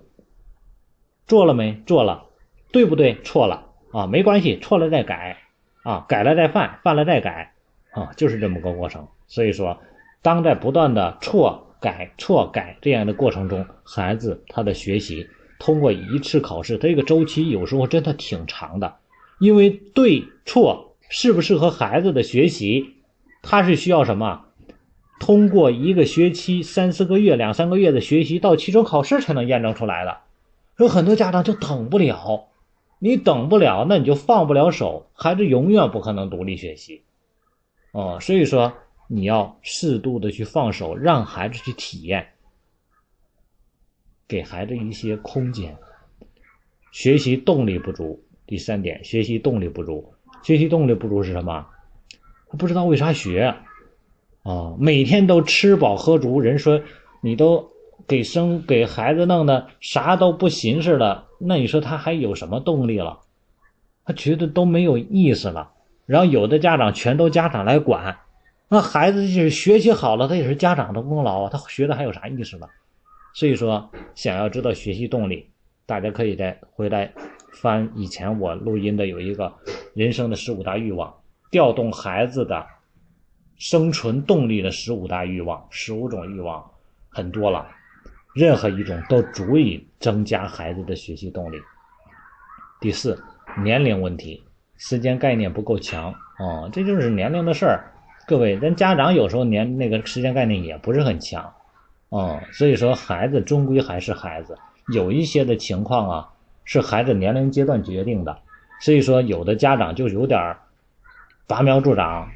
[1.27, 1.81] 做了没？
[1.85, 2.25] 做了，
[2.71, 3.17] 对不对？
[3.23, 3.65] 错了。
[3.93, 5.37] 啊，没关系，错了再改，
[5.83, 7.53] 啊，改了再犯，犯了再改，
[7.91, 9.07] 啊，就是这么个过程。
[9.27, 9.79] 所以说，
[10.21, 18.95] 当在不断的错改错改这样的过程中，孩子他的学习通过一次考试，他这个周期有时候真的挺长的，
[19.39, 22.95] 因为对错适不适合孩子的学习，
[23.41, 24.43] 他是需要什么？
[25.19, 30.17] 通过一个学期三四个月、两三个月的学习到期中考试才能验证出来的，
[30.77, 32.47] 有很多家长就等不了。
[32.99, 37.03] 你等不了，那你就放不了手，孩子永远不可能独立学习，
[37.91, 38.73] 哦，所以说
[39.07, 42.29] 你要适度的去放手，让孩子去体验，
[44.27, 45.77] 给孩子一些空间。
[46.91, 50.11] 学习动力不足，第三点，学习动力不足，
[50.41, 51.67] 学习动力不足是什么？
[52.49, 53.53] 他不知道为啥学，
[54.41, 56.81] 啊，每天都吃饱喝足，人说
[57.21, 57.71] 你都。
[58.07, 63.19] 给生给孩子弄的啥都不寻思了，那你说他还有什么动力了？
[64.05, 65.71] 他觉得都没有意思了。
[66.05, 68.17] 然后有的家长全都家长来管，
[68.69, 72.69] 那孩子就是学习好了，他也是家长的功劳啊，他学的还有啥意思了？
[73.33, 75.49] 所以说，想要知道学习动力，
[75.85, 77.11] 大家可以再回来
[77.51, 79.53] 翻以前我录音的有一个
[79.93, 81.13] 人生的十五大欲望，
[81.51, 82.65] 调动孩子的
[83.57, 86.71] 生存动力的十五大欲望，十五种欲望
[87.09, 87.67] 很多了。
[88.33, 91.57] 任何一种都足以增加孩子的学习动力。
[92.79, 93.23] 第四，
[93.63, 94.43] 年龄问题，
[94.77, 97.91] 时间概念不够强啊，这就是年龄的事儿。
[98.27, 101.53] 各位，咱家长有时候年那个时间概念也不是很强
[102.09, 104.57] 啊，所以说孩子终归还是孩子，
[104.93, 106.29] 有一些的情况啊
[106.63, 108.39] 是孩子年龄阶段决定的，
[108.81, 110.57] 所以说有的家长就有点
[111.47, 112.29] 拔苗助长，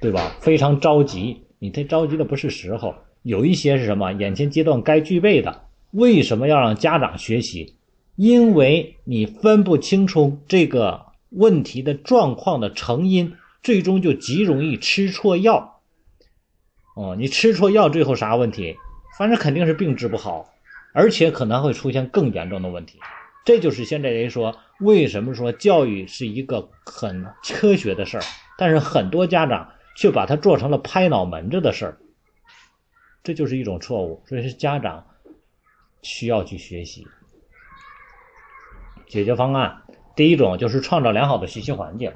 [0.00, 0.32] 对吧？
[0.40, 2.94] 非常着急，你这着急的不是时候。
[3.22, 4.12] 有一些是什么？
[4.12, 7.74] 眼前阶段该具备的，为什么要让家长学习？
[8.16, 15.80] 因为你分不清楚这个问题的状况的成因，最终就极容易吃错药。
[16.96, 18.76] 哦，你吃错药，最后啥问题？
[19.18, 20.50] 反正肯定是病治不好，
[20.94, 22.98] 而且可能会出现更严重的问题。
[23.44, 28.24] 这就是现在人说，为什么说教育是一个很科学的事儿，
[28.58, 31.98] 但是很多家长却把它做成了拍脑门子的事儿。
[33.22, 35.06] 这就是一种错误，所以是家长
[36.02, 37.06] 需要去学习
[39.06, 39.82] 解决方案。
[40.16, 42.12] 第一种就是创造良好的学习环境，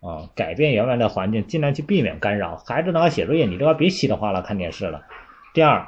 [0.00, 2.56] 啊，改变原来的环境，尽量去避免干扰。
[2.56, 5.04] 孩子要写作业，你都要别稀里哗啦看电视了。
[5.54, 5.86] 第二，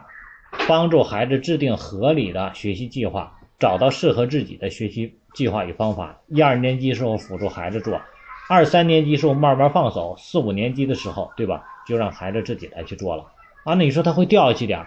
[0.69, 6.21] 帮助孩子制定合理的学习计划，找到适合自己的学习计划与方法。
[6.29, 8.01] 一二年级时候辅助孩子做，
[8.49, 11.65] 二三年级时候慢慢放手，四五年级的时候，对吧？
[11.87, 13.25] 就让孩子自己来去做了。
[13.65, 14.87] 啊，那你说他会掉下去点儿，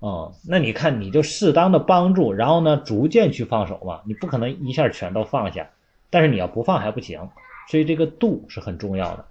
[0.00, 5.70] 哦，那你看你就适当的帮助，然后呢，逐渐去放手嘛，你不可能一下全都放下，
[6.10, 7.28] 但是你要不放还不行，
[7.68, 9.24] 所以这个度是很重要的。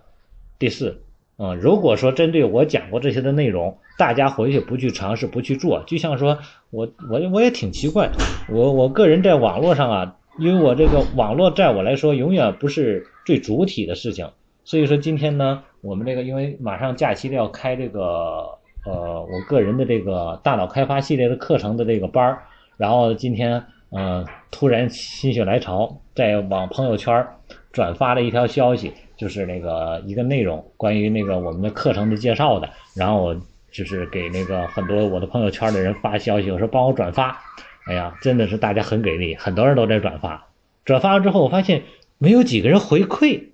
[0.57, 1.01] 第四，
[1.37, 6.39] 嗯，如果说针对我讲过这些的内容，大家回去不去尝试不去做，就像说
[6.69, 8.09] 我我我也挺奇怪，
[8.47, 14.29] 我我个人在网络上啊，因为我这个网络在我来说永远不是最主体的事情，
[14.63, 18.59] 所以说今天呢，我们这个因为马上假期要开这个。
[18.85, 22.43] 呃，我个人的这个大脑开发系列的课程的这个班儿，
[22.77, 27.27] 然后今天嗯，突然心血来潮，在往朋友圈
[27.71, 33.36] 转发了一条消息，就是那个一个内容，关于那个我们的课程的介绍的，然后我
[33.71, 37.38] 就是给那个很多我的朋友圈的人发消息，我说帮我转发，
[37.86, 40.47] 哎呀，真的是大家很给力，很多人都在转发，
[40.86, 41.84] 转发了之后，我发现
[42.17, 43.49] 没有几个人回馈，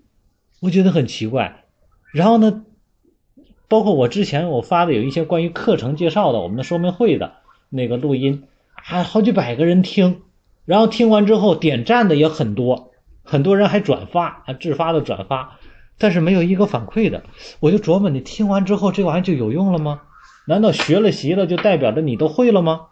[0.61, 1.63] 我觉得很奇怪，
[2.13, 2.63] 然后呢？
[3.67, 7.33] 包括我之前我发的有一些关于课程介绍的，我们的说明会的
[7.69, 8.43] 那个录音，
[8.75, 10.21] 还好几百个人听，
[10.65, 12.91] 然后听完之后点赞的也很多，
[13.23, 15.57] 很多人还转发，还自发的转发，
[15.97, 17.23] 但是没有一个反馈的。
[17.59, 20.01] 我就琢磨，你听完之后这玩意就有用了吗？
[20.47, 22.87] 难道学了习了就代表着你都会了吗？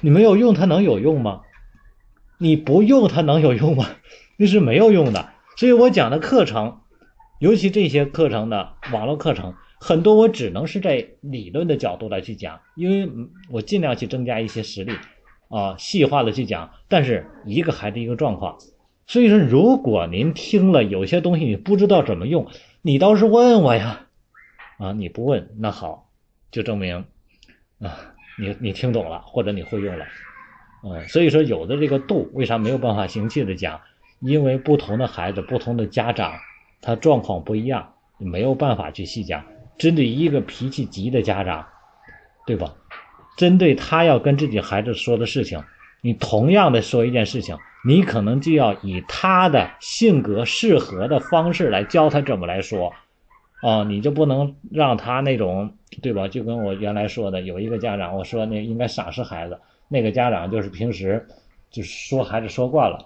[0.00, 1.42] 你没有用它能有用吗？
[2.38, 3.86] 你不用它能有用吗？
[4.38, 5.28] 那是没有用的。
[5.56, 6.78] 所以我讲的课程，
[7.40, 9.54] 尤其这些课程的网络课程。
[9.80, 13.10] 很多我只能是在理论的角度来去讲，因为
[13.50, 14.92] 我尽量去增加一些实例，
[15.48, 16.70] 啊，细化的去讲。
[16.88, 18.58] 但是一个孩子一个状况，
[19.06, 22.48] 所以说，如果您听了有些东西你不知道怎么用，
[22.82, 24.06] 你倒是问我呀，
[24.78, 26.10] 啊，你不问那好，
[26.50, 27.04] 就证明
[27.80, 30.04] 啊，你你听懂了或者你会用了，
[30.82, 33.80] 嗯，所以说有的这个度为啥没有办法详细的讲？
[34.20, 36.34] 因为不同的孩子、不同的家长，
[36.80, 39.44] 他状况不一样，没有办法去细讲。
[39.78, 41.64] 针对一个脾气急的家长，
[42.44, 42.74] 对吧？
[43.36, 45.62] 针对他要跟自己孩子说的事情，
[46.00, 47.56] 你同样的说一件事情，
[47.86, 52.92] 你可能就要以他的性格适合的方式来教他怎么来说，
[53.62, 55.72] 啊，你就不能让他那种，
[56.02, 56.26] 对吧？
[56.26, 61.24] 就跟我原来说的，有一个家长，我说那应该赏识孩子，那个家长就是平时
[61.70, 62.98] 就是说孩子说惯了，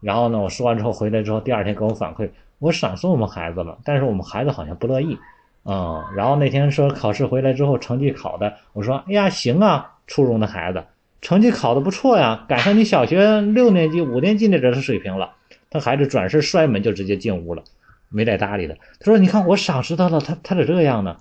[0.00, 5.18] 然后呢，我说完之后回来之后，第二天给我反馈，我赏识我们孩子了，但是我们孩子好像不乐意。
[5.64, 10.84] 嗯，然后那天说考试回来之后成绩考的，我说哎呀行啊，初中的孩子
[11.20, 15.34] 成绩考的不错呀，赶上你小学六年级、五年级那阵的水平了。
[15.70, 17.62] 他孩子转身摔门就直接进屋了，
[18.08, 18.74] 没再搭理他。
[18.74, 21.16] 他说你看我赏识他了，他他咋这样呢？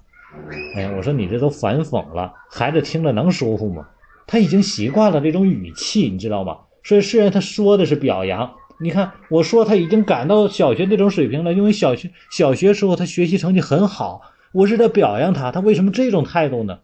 [0.75, 3.87] 哎呀，我说你这都反讽了，孩子听着能舒服吗？
[4.25, 6.57] 他已经习惯了这种语气，你知道吗？
[6.83, 8.51] 所以虽然他说的是表扬。
[8.81, 14.21] 你看，我说他已经赶到小学那种水平了，因为小学小学时候他学习成绩很好，
[14.53, 16.79] 我是在表扬他，他为什么这种态度呢？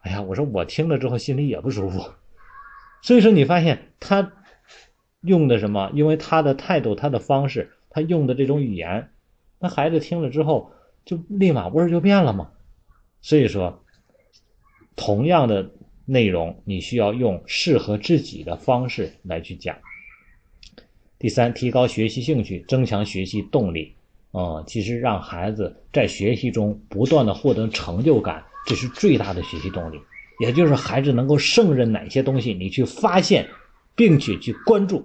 [0.00, 2.02] 哎呀，我说我听了之后心里也不舒服。
[3.02, 4.32] 所以说，你发现他
[5.20, 5.90] 用的什么？
[5.92, 9.10] 因为他的态度、他的方式、他用的这种语言，
[9.58, 10.72] 那孩子听了之后
[11.04, 12.52] 就立马味儿就变了嘛。
[13.20, 13.84] 所以说，
[14.96, 15.72] 同样的
[16.06, 19.76] 内容，你需要用适合自己的方式来去讲。
[21.18, 23.92] 第三，提高学习兴趣，增强学习动力。
[24.30, 29.98] 啊，其实让孩子在学习中不断的获得成就感，这是最大的学习动力。
[30.38, 33.48] 也就是孩子能够胜任哪些东西，你去发现，
[33.96, 34.98] 并且去关注。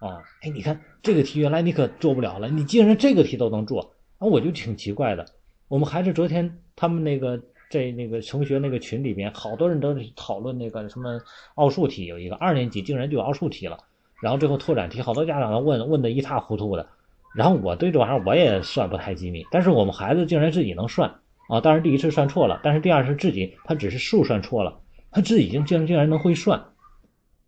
[0.00, 5.24] 啊，哎，你看这个题原来你可做不了了，你竟然这个题都能做，啊，我就挺奇怪的。
[5.68, 7.40] 我们孩子昨天他们那个
[7.70, 11.18] 在那个同学那个群里边，好多人都讨论那个什么
[11.54, 13.78] 奥数题，有一个二年级竟然就有奥数题了。
[14.20, 16.88] 然后最后拓展题，好多家长都问问的一塌糊涂的。
[17.34, 21.14] 然后我对这玩意儿我也算不太机密，但是我们孩子竟然自己能算
[21.48, 21.60] 啊！
[21.60, 26.64] 当然第一次算错了，但是第二次自己他只是数算错了，他自己竟竟竟然能会算。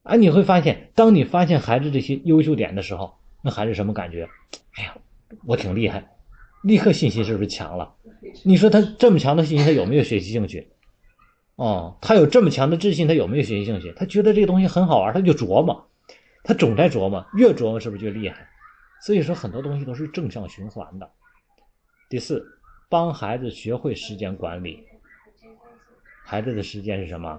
[0.03, 4.29] 啊，你会发现，当你发现孩子这些优秀点的时候，那孩子什么感觉？
[4.77, 4.95] 哎呀，
[5.47, 6.11] 我挺厉害，
[6.63, 7.95] 立刻信心是不是强了？
[8.45, 10.69] 你说他这么强的信心，他有没有学习兴趣？
[11.57, 13.93] 哦，他有这么强的自信，他有没有学习兴趣？
[13.97, 15.87] 他觉得这个东西很好玩，他就琢磨。
[16.43, 18.49] 他总在琢磨，越琢磨是不是越厉害？
[19.03, 21.11] 所以说很多东西都是正向循环的。
[22.09, 22.45] 第四，
[22.89, 24.85] 帮孩子学会时间管理。
[26.25, 27.31] 孩子的时间是什么？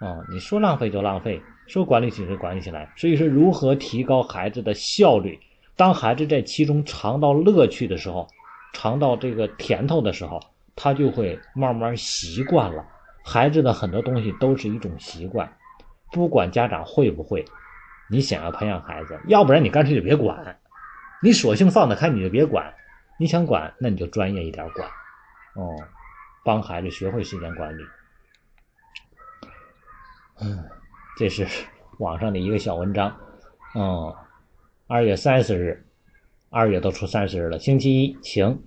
[0.00, 2.92] 啊，你说浪费就浪费，说管理起来管理起来。
[2.96, 5.38] 所以说，如何提高孩子的效率？
[5.76, 8.26] 当孩子在其中尝到乐趣的时候，
[8.72, 10.40] 尝到这个甜头的时候，
[10.74, 12.86] 他就会慢慢习惯了。
[13.24, 15.50] 孩子的很多东西都是一种习惯，
[16.12, 17.44] 不管家长会不会。
[18.10, 20.58] 你想要培养孩子，要不然你干脆就别管，
[21.22, 22.74] 你索性放得开，你就别管。
[23.18, 24.88] 你想管，那你就专业一点管，
[25.54, 25.76] 哦，
[26.42, 27.82] 帮孩子学会时间管理。
[30.40, 30.64] 嗯，
[31.18, 31.46] 这是
[31.98, 33.14] 网上的一个小文章。
[33.74, 34.16] 哦，
[34.86, 35.84] 二月三十日，
[36.48, 38.62] 二月都出三十日了，星期一晴，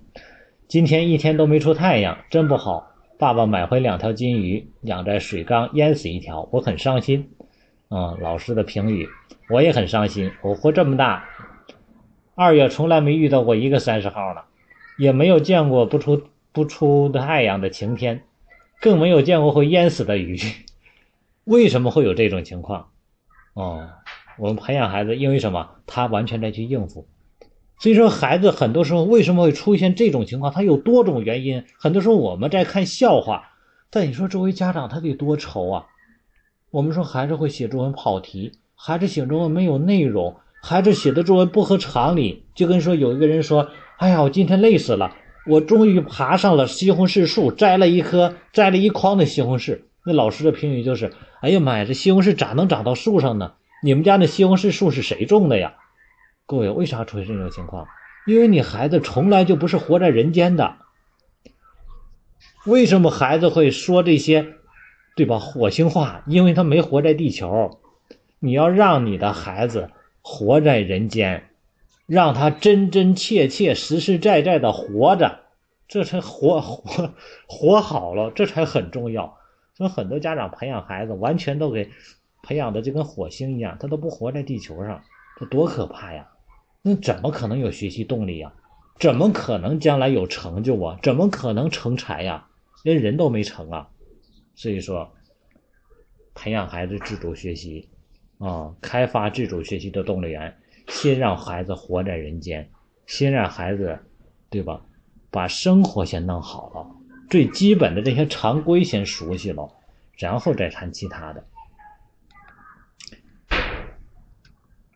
[0.68, 2.92] 今天一天都没出太阳，真不好。
[3.18, 7.34] 爸爸买回两条金鱼，养在水缸，淹死一条，我很伤心。
[7.94, 9.08] 啊，老师的评语。
[9.48, 11.28] 我也很伤心，我活这么大，
[12.34, 14.46] 二月从来没遇到过一个三十号了，
[14.98, 18.24] 也没有见过不出不出太阳的晴天，
[18.80, 20.36] 更没有见过会淹死的鱼。
[21.44, 22.88] 为什么会有这种情况？
[23.52, 23.88] 哦，
[24.38, 25.76] 我们培养孩子，因为什么？
[25.86, 27.06] 他完全在去应付。
[27.78, 30.50] 所以说，孩子很多时候为什么会出现这种情况？
[30.52, 31.64] 他有多种原因。
[31.78, 33.52] 很多时候我们在看笑话，
[33.90, 35.86] 但你说作为家长，他得多愁啊。
[36.74, 38.50] 我们说孩子会写作文跑题。
[38.74, 45.14] 孩子写作文没有内容，孩子写的作文不合常理，就跟说有一个人说：“哎呀，我今天累死了，
[45.46, 51.12] 我终于爬上了西红柿树，摘了一颗，摘了一筐的西红柿。”那老师的评语就是
[51.42, 53.52] ：“哎呀妈呀，这西红柿咋能长到树上呢？
[53.80, 55.74] 你们家那西红柿树是谁种的呀？”
[56.44, 57.86] 各位，为啥出现这种情况？
[58.26, 60.74] 因为你孩子从来就不是活在人间的。
[62.66, 64.54] 为什么孩子会说这些，
[65.16, 65.38] 对吧？
[65.38, 67.78] 火星化，因为他没活在地球。
[68.40, 69.90] 你要让你的孩子
[70.20, 71.50] 活在人间，
[72.06, 75.40] 让他真真切切、实实在在的活着，
[75.88, 77.14] 这才活活
[77.46, 79.38] 活好了，这才很重要。
[79.74, 81.90] 所以很多家长培养孩子，完全都给
[82.42, 85.02] 培养的就跟火星一样，他都不活在地球上，
[85.38, 86.28] 这多可怕呀！
[86.82, 88.52] 那怎么可能有学习动力呀？
[88.98, 90.98] 怎么可能将来有成就啊？
[91.02, 92.46] 怎么可能成才呀？
[92.82, 93.88] 连人都没成啊！
[94.54, 95.12] 所以说，
[96.34, 97.88] 培养孩子自主学习
[98.38, 100.56] 啊，开发自主学习的动力源，
[100.88, 102.68] 先让孩子活在人间，
[103.06, 103.98] 先让孩子，
[104.50, 104.80] 对吧？
[105.30, 106.86] 把生活先弄好了，
[107.28, 109.68] 最基本的这些常规先熟悉了，
[110.16, 111.44] 然后再谈其他的。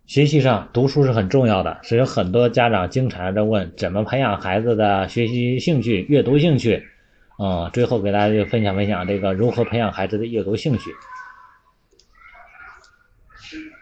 [0.06, 6.86] 学习上读书是很重要的，所以很多家长经常在问怎么培养孩子的学习兴趣、阅读兴趣。
[7.38, 10.90] 啊，最后给大家就分享分享这个如何培养孩子的阅读兴趣。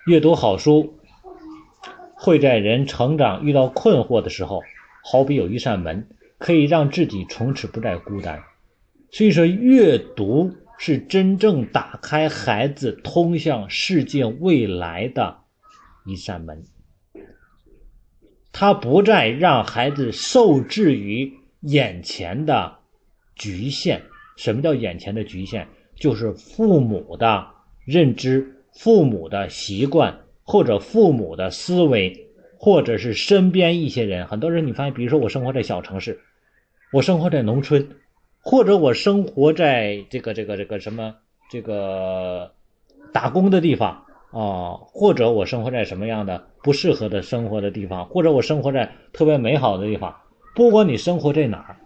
[0.06, 0.98] 阅读好书，
[2.12, 4.60] 会在人成长遇到困惑的时候，
[5.02, 8.42] 好比有一扇门，可以让自己从此不再孤单。
[9.10, 15.38] 所以说，阅读是真正打开孩子通向世界未来的
[16.04, 16.62] 一扇门，
[18.52, 21.32] 它不再让孩子受制于
[21.62, 22.75] 眼前的。
[23.36, 24.00] 局限，
[24.36, 25.64] 什么叫眼前的局限？
[25.94, 27.46] 就是父母的
[27.84, 32.28] 认知、父母的习惯，或者父母的思维，
[32.58, 34.26] 或者是身边一些人。
[34.26, 36.20] 很多人，你发现，比如说我生活在小城市，
[36.92, 37.88] 我生活在农村，
[38.40, 41.14] 或者我生活在这个这个这个什么
[41.50, 42.52] 这个
[43.12, 50.14] 打工的地方啊，或者我生活在什么样的不适合的生活的地方，或者我生活在特别美好的地方，
[50.54, 51.76] 不管你生活在哪儿。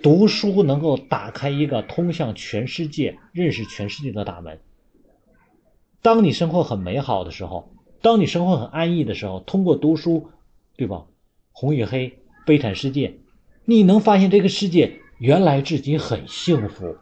[0.00, 4.60] 读书能够打开一个通向全世界、认识全世界的大门。
[6.00, 10.30] 当你生活很美好的时候，当你生活很安逸的时候，通过读书，
[10.76, 11.04] 对吧？
[11.52, 13.18] 红与黑、悲惨世界，
[13.64, 16.96] 你能发现这个世界原来自己很幸福。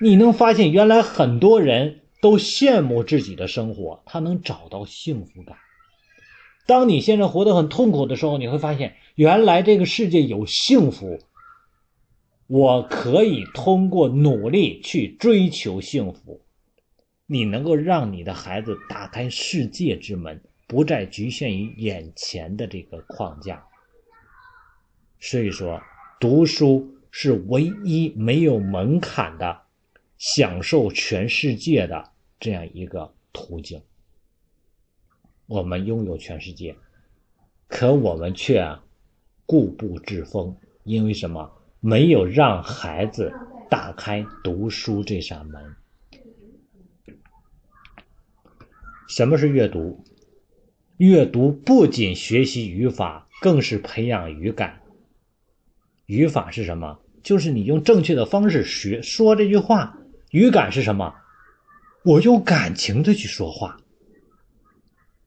[0.00, 5.56] 你能发现原来很多人都羡慕自己的生活，他能找到幸福感。
[6.66, 11.18] 当你现在活得很痛苦的时候，你会发现原来这个世界有幸福。
[12.48, 16.40] 我可以通过努力去追求幸福，
[17.26, 23.64] 你能够让你的孩子打开世界之门，不再局限于眼前的这个框架。
[25.18, 25.82] 所以说，
[26.20, 29.62] 读书是唯一没有门槛的
[30.18, 33.82] 享受全世界的这样一个途径。
[35.46, 36.76] 我们拥有全世界，
[37.68, 38.78] 可我们却
[39.46, 41.52] 固步自封，因为什么？
[41.78, 43.32] 没有让孩子
[43.70, 45.76] 打开读书这扇门。
[49.06, 50.02] 什么是阅读？
[50.96, 54.80] 阅读不仅学习语法，更是培养语感。
[56.06, 56.98] 语法是什么？
[57.22, 59.96] 就是你用正确的方式学说这句话。
[60.30, 61.14] 语感是什么？
[62.04, 63.76] 我用感情的去说话。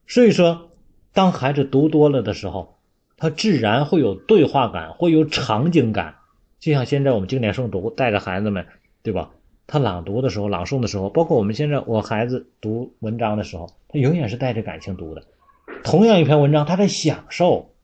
[0.09, 0.71] 所以说，
[1.13, 2.79] 当孩子读多了的时候，
[3.15, 6.15] 他自然会有对话感，会有场景感。
[6.59, 8.65] 就像现在我们经典诵读，带着孩子们，
[9.03, 9.29] 对吧？
[9.67, 15.23] 他朗读的时候，朗诵的时候，包括我们现在我孩子读文章的时候，他永远是带着感情读的。
[15.83, 17.75] 同样一篇文章，他在享受，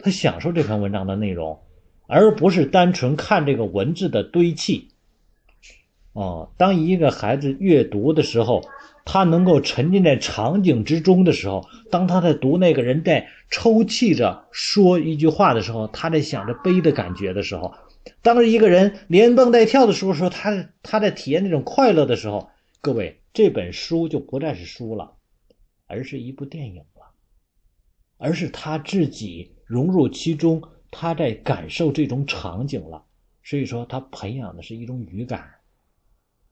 [0.00, 1.60] 他享受这篇文章的内容，
[2.06, 4.88] 而不是单纯看这个文字的堆砌。
[6.14, 8.62] 哦，当一个孩子阅读的时候，
[9.10, 17.72] 他能够沉浸在场景之中的时候，当他在读那个人在抽泣着说一句话的时候，他在想着悲的感觉的时候。
[18.20, 22.50] 当一个人连蹦带跳的时候，说他他在体验那种快乐的时候，
[22.82, 25.14] 各位，这本书就不再是书了，
[25.86, 27.06] 而是一部电影了，
[28.18, 33.02] 而是他自己融入其中，他在感受这种场景了。
[33.42, 35.48] 所以说，他培养的是一种语感，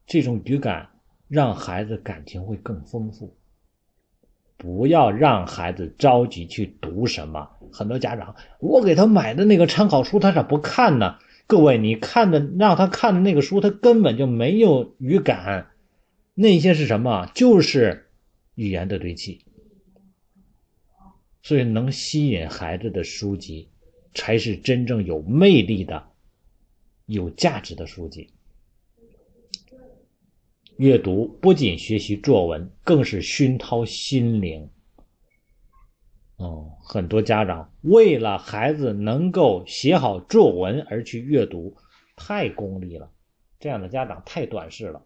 [0.07, 0.89] 这种语感
[1.29, 3.35] 让孩子感情会更丰富。
[4.57, 11.19] 不要让孩子着急去读什么，很多家长，我给他买的那个参考书，他咋不看呢？
[11.47, 15.71] 各位，你看的让他看的那个书，他根本就没有语感，
[16.35, 17.31] 那些是什么？
[17.35, 18.07] 就是
[18.55, 19.45] 语言的堆砌。
[21.43, 23.69] 所以，能吸引孩子的书籍，
[24.15, 26.09] 才是真正有魅力的、
[27.05, 28.33] 有价值的书籍。
[30.77, 34.69] 阅读不仅学习作文，更是熏陶心灵。
[36.37, 41.75] 哦，很多家长为了孩子能够写好作文而去阅读，
[42.15, 43.11] 太功利了。
[43.59, 45.03] 这样的家长太短视了。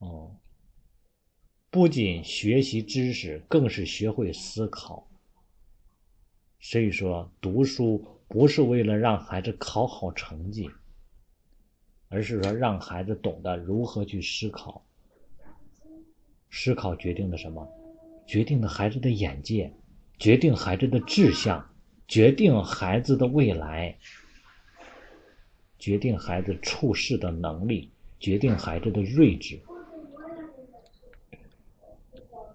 [0.00, 0.36] 哦，
[1.70, 5.08] 不仅学习知识，更是学会思考。
[6.60, 10.68] 所以说，读书不是为了让孩子考好成绩，
[12.08, 14.82] 而是说让孩子懂得如何去思考。
[16.50, 17.68] 思考决定了什么？
[18.26, 19.72] 决定了孩子的眼界，
[20.18, 21.66] 决定孩子的志向，
[22.06, 23.96] 决定孩子的未来，
[25.78, 29.58] 决定孩子处事的能力，决定孩子的睿智。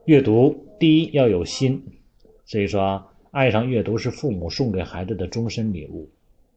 [0.05, 1.83] 阅读第一要有心，
[2.45, 6.09] 所以说爱上阅读是父母送给孩子的终身礼物。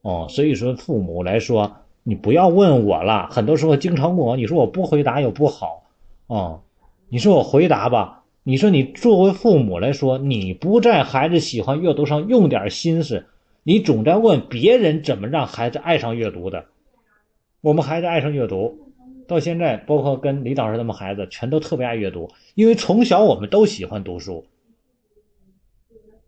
[0.03, 1.77] 哦，所以说父母来说，
[2.09, 3.29] 你不要问我了。
[3.33, 5.83] 很多时候经常问我，你说我不回答又不好，
[6.29, 6.61] 哦，
[7.09, 8.23] 你说我回答吧。
[8.45, 13.27] 你说你作为父母来说，你不在孩子喜欢阅读上用点心思，
[13.65, 16.67] 你总在问别人怎么让孩子爱上阅读的。
[17.61, 18.79] 我们孩子爱上阅读。
[19.27, 24.45] 到现在，包括跟李导师他们孩子，全都特别爱阅读，因为从小我们都喜欢读书。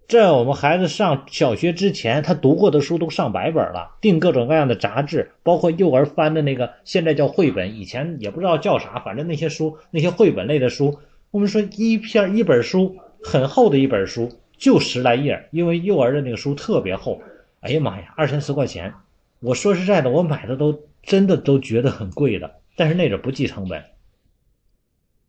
[0.09, 10.99] 在我们孩子上小学之前，他读过的书都上百本了，订各种各样的杂志，包括幼儿翻的那个，现在叫绘本，以前也不知道叫啥，反正那些书，那些绘本类的书，
[11.31, 17.21] 我们说一篇一本书很厚的一本书，就十来页，因为幼儿的那个书特别厚。
[17.61, 18.95] 哎呀妈呀，二三十块钱，
[19.41, 22.51] 我说实在的，我买的都真的都觉得很贵的。
[22.77, 23.85] 但是那个不计成本，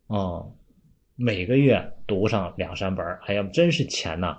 [0.08, 0.54] 哦，
[1.18, 4.38] 每个月读上两三本哎呀，真是钱呐！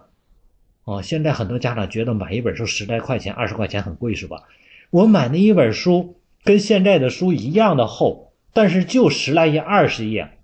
[0.85, 4.45] 哦，现在很多家长觉得买一本书十来块钱、二十块钱很贵是吧？
[4.91, 10.39] 我买那一本书跟现在的书一样的厚，但是就十来页、二十页，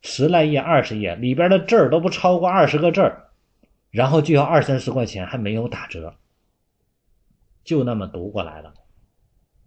[0.00, 3.28] 十来页、二十页，里边的字儿都不超过二十个字儿，
[3.90, 6.16] 然后就要二三十块钱，还没有打折，
[7.62, 8.74] 就那么读过来了，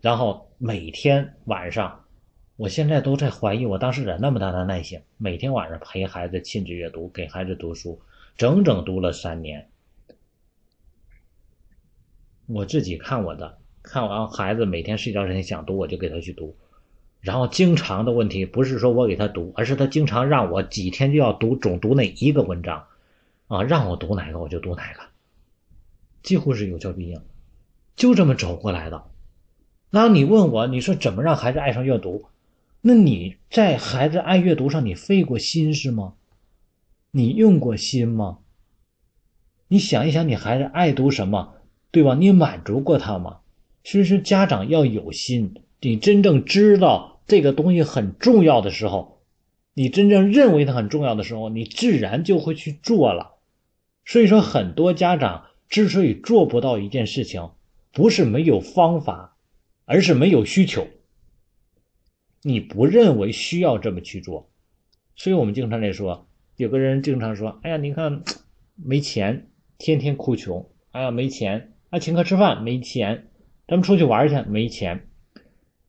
[0.01, 2.01] 然后每天晚上。
[2.57, 7.99] 我现在都在怀疑，我当时忍那么大的耐心，每天晚上陪孩子亲子阅读，给孩子读书，
[8.37, 9.67] 整整读了三年。
[12.47, 16.55] 我自己看我的，看完孩子每天睡觉之前想读，我就给他去读。
[17.21, 22.85] 然后经常的问题不是说我给他读，而是他经常让我几天就要读，总读那一个文章，
[23.47, 24.99] 啊，让我读哪个我就读哪个，
[26.21, 27.19] 几乎是有求必应，
[27.95, 29.05] 就这么走过来的。
[29.89, 32.25] 那你问我，你说怎么让孩子爱上阅读？
[32.81, 36.13] 那你在孩子爱阅读上，你费过心思吗？
[37.09, 38.37] 你用过心吗？
[39.67, 41.55] 你想一想，你孩子爱读什么，
[41.95, 42.13] 对吧？
[42.13, 43.37] 你满足过他吗？
[43.81, 49.21] 其实家长要有心，你真正知道这个东西很重要的时候，
[49.73, 53.35] 你真正认为它很重要的时候，你自然就会去做了。
[54.03, 57.51] 所以说，很多家长之所以做不到一件事情，
[57.93, 59.37] 不是没有方法，
[59.85, 60.85] 而是没有需求。
[62.41, 64.49] 你不认为需要这么去做，
[65.15, 66.27] 所以我们经常在说，
[66.57, 68.21] 有个人经常说：“哎呀，你看
[68.75, 70.69] 没钱，天天哭穷。
[70.91, 73.29] 哎呀，没钱啊，请客吃饭没钱，
[73.69, 75.07] 咱们出去玩去没钱，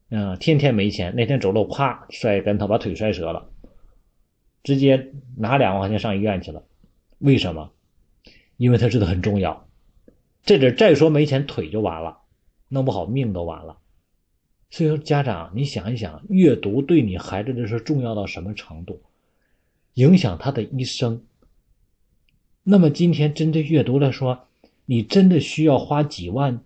[0.08, 1.16] 嗯，天天没钱。
[1.16, 3.50] 那天走路啪摔跟头，把腿摔折了，
[4.62, 6.62] 直接拿两万块钱上医院去了。
[7.18, 7.72] 为什么？
[8.56, 9.68] 因为他知道很重要。
[10.44, 12.18] 这点再说没钱，腿就完了，
[12.68, 13.78] 弄不好命都完了。”
[14.70, 19.02] 所以说，家长，你想一想，阅读对你孩子的是重要到什么程度，
[19.94, 21.24] 影响他的一生。
[22.62, 24.45] 那么今天针对阅读来说，
[24.86, 26.64] 你真的需要花几万、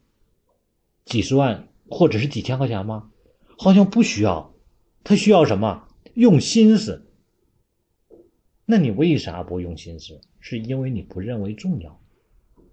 [1.04, 3.10] 几十万或者是几千块钱吗？
[3.58, 4.54] 好像不需要。
[5.02, 5.88] 他需要什么？
[6.14, 7.06] 用心思。
[8.66, 10.20] 那你为啥不用心思？
[10.38, 12.00] 是因为你不认为重要。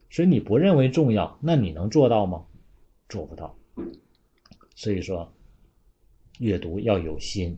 [0.09, 2.45] 所以你不认为重要，那你能做到吗？
[3.09, 3.57] 做不到。
[4.75, 5.33] 所以说，
[6.39, 7.57] 阅读要有心。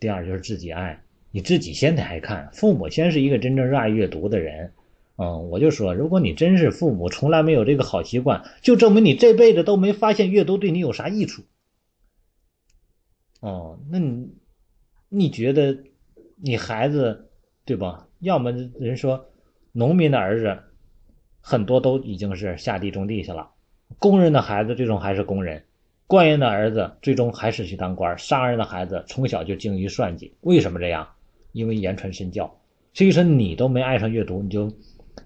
[0.00, 2.50] 第二就是自己爱，你自己先得爱看。
[2.52, 4.72] 父母先是一个真正热爱阅读的人。
[5.22, 11.44] 嗯，我就说，如果你真是父母，从来没有这个好习惯，就证明你这辈子都没发现阅读对你有啥益处。
[13.38, 14.34] 哦，那你
[15.08, 15.78] 你觉得
[16.42, 17.30] 你孩子
[17.64, 18.08] 对吧？
[18.18, 19.26] 要么人说，
[19.70, 20.58] 农民的儿子
[21.40, 23.48] 很多都已经是下地种地去了。
[24.00, 25.62] 工人的孩子最终还是工人，
[26.08, 30.34] 官员的儿子最终还是去当官，商人的孩子从小就精于算计。
[30.40, 31.06] 为什么这样？
[31.52, 32.58] 因为言传身教。
[32.94, 34.70] 所以说你都没爱上阅读，你就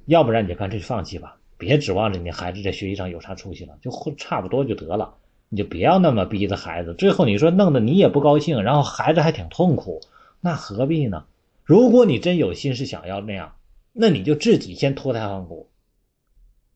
[0.06, 5.16] 要不然你就干脆放弃吧，别指望着你孩子在学习上有啥出息了，就差不多就得了。
[5.48, 10.00] 你就不要那么逼着孩子，最后你说弄得你也不高兴，然后孩子还挺痛苦，
[10.40, 11.26] 那何必呢？
[11.62, 13.54] 如果你真有心是想要那样，
[13.92, 15.68] 那你就自己先脱胎换骨，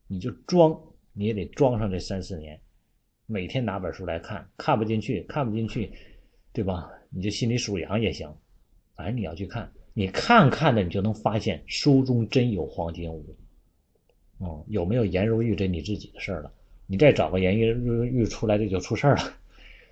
[0.07, 0.79] 你就装。
[1.13, 2.57] 你也得装上这三四年，
[3.25, 5.91] 每天拿本书来看，看不进去，看不进去，
[6.53, 6.89] 对吧？
[7.09, 8.33] 你就心里数羊也行，
[8.95, 13.35] 反正你要去看，你看看的，你就能发现书中真有黄金屋。
[14.37, 16.51] 哦，有没有颜如玉这你自己的事儿了。
[16.87, 19.33] 你再找个颜如玉出来，这就出事儿了。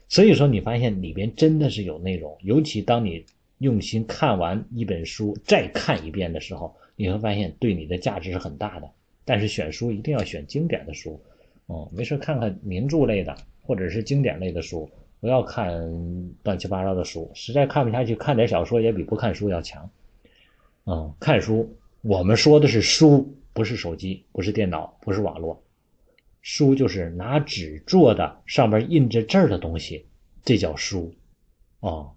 [0.07, 3.25] 所以说，你发现里边真的是有内容，尤其当你
[3.59, 8.89] 用心看完一本书，再看一遍的时候，你会发现对你的价值是很大的。
[9.23, 11.21] 但是选书一定要选经典的书，
[11.67, 14.89] 哦，没事看看名著类的或者是经典类的书，
[15.19, 15.71] 不要看
[16.43, 17.31] 乱七八糟的书。
[17.33, 19.89] 实在看不下去，看点小说也比不看书要强。
[20.85, 25.63] 嗯，看书，我们说的是书，不是手机，不是电脑，不是网络。
[26.41, 30.05] 书就是拿纸做的，上边印着字的东西，
[30.43, 31.13] 这叫书，
[31.81, 32.13] 哦。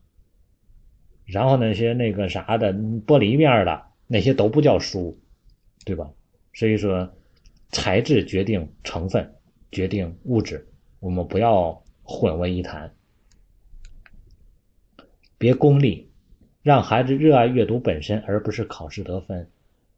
[1.24, 5.18] 然后那些那个啥的玻璃面的那些都不叫书，
[5.84, 6.10] 对吧？
[6.54, 7.12] 所以说，
[7.70, 9.34] 材质决定成分，
[9.70, 10.68] 决定物质，
[11.00, 11.81] 我们不要
[12.12, 12.92] 混为一谈。
[15.38, 16.10] 别功利，
[16.62, 19.48] 让孩子热爱阅读本身，而不是考试得分。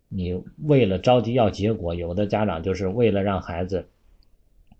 [0.09, 3.89] 你为了着急要结果，有的家长就是为了让孩子。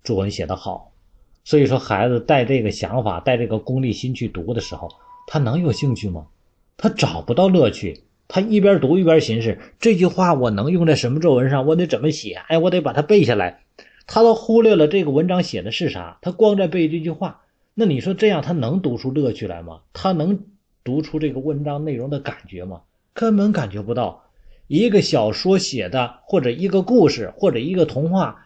[0.05, 0.93] 作文写得好，
[1.45, 4.89] 所以说孩子带这个想法、带这个功利心去读的时候，
[5.27, 6.29] 他能有兴趣吗？
[6.77, 8.05] 他找不到乐趣。
[8.27, 11.67] 他一边读一边寻思这句话我能用在什么作文上？
[11.67, 12.35] 我得怎么写？
[12.49, 13.65] 哎，我得把它背下来。
[14.07, 17.43] 他都忽略了这个文章写的是啥，他光在背这句话。
[17.75, 19.81] 那你说这样他能读出乐趣来吗？
[19.93, 20.45] 他能
[20.83, 22.83] 读出这个文章内容的感觉吗？
[23.13, 24.25] 根本感觉不到。
[24.67, 28.41] 一个小说写的，或者一个故事，或者一个童话。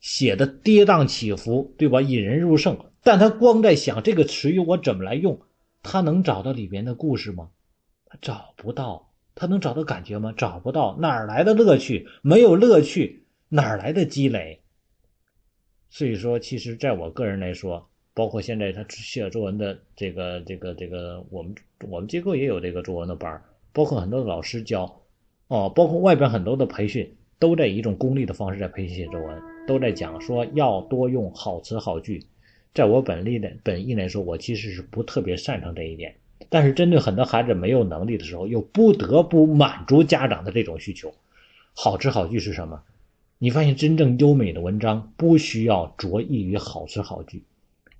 [0.00, 2.00] 写的跌宕起伏，对吧？
[2.02, 5.40] 引人入胜，但他光在想这个词语我怎么来用，
[5.84, 7.50] 他能找到里边的故事吗？
[8.06, 10.34] 他找不到，他能找到感觉吗？
[10.36, 12.08] 找不到，哪来的乐趣？
[12.20, 14.62] 没有乐趣，哪来的积累？
[15.94, 21.54] 所以说，其实在我个人来说，包括现在他写作文的这个、这个、这个，我们
[21.86, 23.42] 我们机构也有这个作文的班
[23.74, 25.02] 包括很多的老师教，
[25.48, 29.38] 哦，包括外边很多的培训，都在以一种功利的方式在培训写作文。
[29.66, 32.24] 都在讲说要多用好词好句，
[32.72, 36.16] 在我本力的本意来说，我其实是不特别擅长这一点。
[36.48, 41.12] 但是针对很多孩子没有能力的时候，又不得不满足家长的这种需求。
[41.74, 42.82] 好词好句是什么？
[43.42, 47.42] 你发现真正优美的文章不需要着意于好词好句，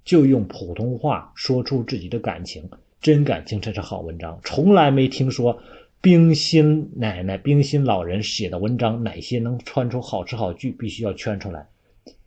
[0.04, 2.70] 就用普通话说出自己的感情，
[3.00, 4.38] 真感情才是好文章。
[4.44, 5.60] 从来没听说。
[6.00, 10.72] 冰心奶奶、冰心老人写的文章，哪些能穿出好词好句？
[10.72, 11.66] 必须要圈出来。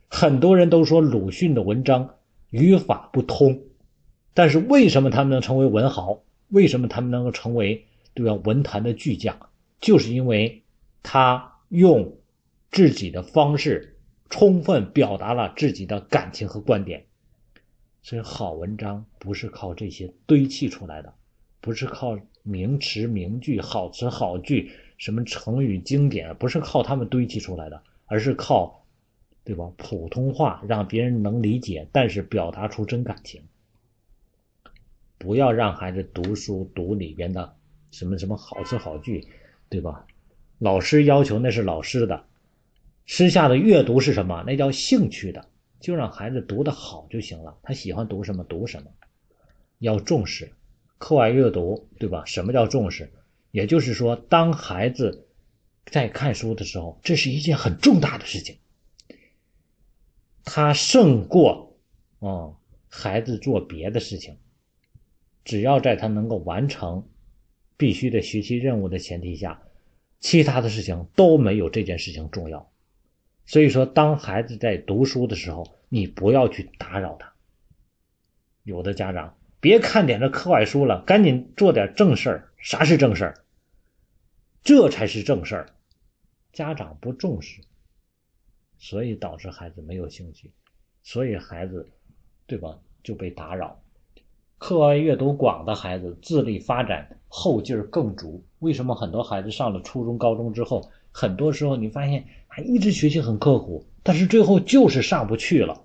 [0.08, 2.14] 很多人都说鲁迅的文章
[2.50, 3.60] 语法不通，
[4.32, 6.20] 但是为什么他们能成为文豪？
[6.48, 9.38] 为什么他们能够成为对吧文坛的巨匠？
[9.80, 10.62] 就是因为
[11.02, 12.14] 他用
[12.76, 13.96] 自己的方式
[14.28, 17.06] 充分表达了自己的感情和观点。
[18.02, 21.14] 所以，好文章不是靠这些堆砌出来的，
[21.62, 22.18] 不是靠。
[22.48, 28.86] 名词名句、好词好句，什么成语经典，不是靠他们堆砌出来的，而是靠，
[29.42, 29.72] 对吧？
[29.76, 33.42] 普通话让别人能理解，但是表达出真感情。
[35.18, 37.56] 不要让孩子读书读里边的
[37.90, 39.26] 什么什么好词好句，
[39.68, 40.06] 对吧？
[40.60, 42.26] 老师要求那是老师的，
[43.06, 44.42] 私下的阅读是什么？
[44.46, 45.48] 那叫兴趣的，
[45.80, 47.56] 就让孩子读得好就行了。
[47.62, 48.90] 他喜欢读什么读什么，
[49.78, 50.52] 要重视。
[50.98, 52.24] 课外阅读，对吧？
[52.24, 53.12] 什么叫重视？
[53.50, 55.28] 也就是说，当孩子
[55.84, 58.56] 在看书的时候，这是一件很重大的事情。
[60.44, 61.78] 他胜过
[62.18, 62.56] 哦，
[62.88, 64.36] 孩子做别的事情。
[65.44, 67.08] 只要在他能够完成
[67.76, 69.62] 必须的学习任务的前提下，
[70.18, 72.72] 其他的事情都没有这件事情重要。
[73.46, 77.32] 所以说，当孩子在读书的时候，你不要去打扰他。
[78.64, 79.36] 有的家长。
[79.58, 82.52] 别看点这课外书了，赶紧做点正事儿。
[82.58, 83.34] 啥是正事儿？
[84.62, 85.66] 这才是正事儿。
[86.52, 87.62] 家长不重视，
[88.78, 90.52] 所以导致孩子没有兴趣，
[91.02, 91.88] 所以孩子，
[92.46, 92.78] 对吧？
[93.02, 93.80] 就被打扰。
[94.58, 98.44] 课外阅读广的孩子，智力发展后劲儿更足。
[98.60, 102.26] 为什么很多孩子上了初中、高中之后，很多时候你发现
[102.56, 105.84] 还一直学习很刻苦，但是最后就是上不去了。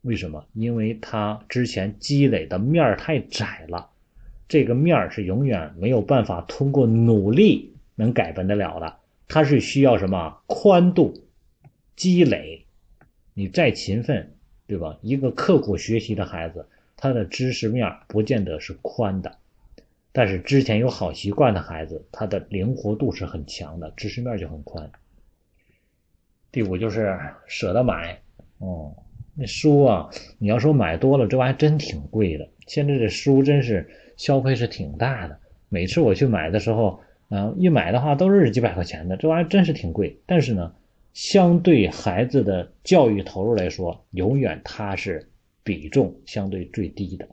[0.00, 0.46] 为什么？
[0.54, 3.90] 因为他之前积累的面太窄了，
[4.48, 8.96] 这个面儿是永远没有办法通过努力能改变得了的。
[9.28, 11.12] 他是需要什么宽度
[11.96, 12.64] 积累？
[13.34, 14.32] 你再勤奋，
[14.66, 14.98] 对吧？
[15.02, 19.36] 一个刻苦学习的孩子，他的知识面不见得是宽的，
[20.12, 24.90] 但是之前有好习惯的孩子，他的灵活度是很强的，知识面就很宽。
[26.56, 27.14] 第五就是
[27.46, 28.16] 舍得买，
[28.60, 28.90] 哦。
[29.34, 32.48] 那书啊，你要说买多了，这玩意儿真挺贵的。
[32.66, 33.86] 现在这书真是
[34.16, 35.38] 消费是挺大的。
[35.68, 36.98] 每次我去买的时候，
[37.28, 40.18] 啊，一买的话都是几百块钱的，这玩意儿真是挺贵。
[40.24, 40.72] 但是呢，
[41.12, 45.28] 相对孩子的教育投入来说，永远它是
[45.62, 47.28] 比重相对最低的。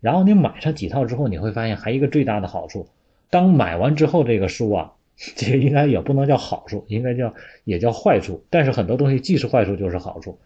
[0.00, 2.88] 然后你买上几套之后，你会发现还一个最大的好处，
[3.28, 4.93] 当买完之后这个书啊，
[5.36, 7.34] 这应该也不能叫好处，应该叫
[7.64, 8.44] 也叫坏处。
[8.50, 10.38] 但是很多东西既是坏处就是好处，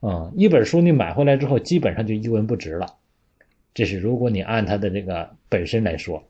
[0.00, 2.94] 嗯，一本书你买回来之后基本上就一文不值了。
[3.74, 6.22] 这是如果你按它的这个本身来说，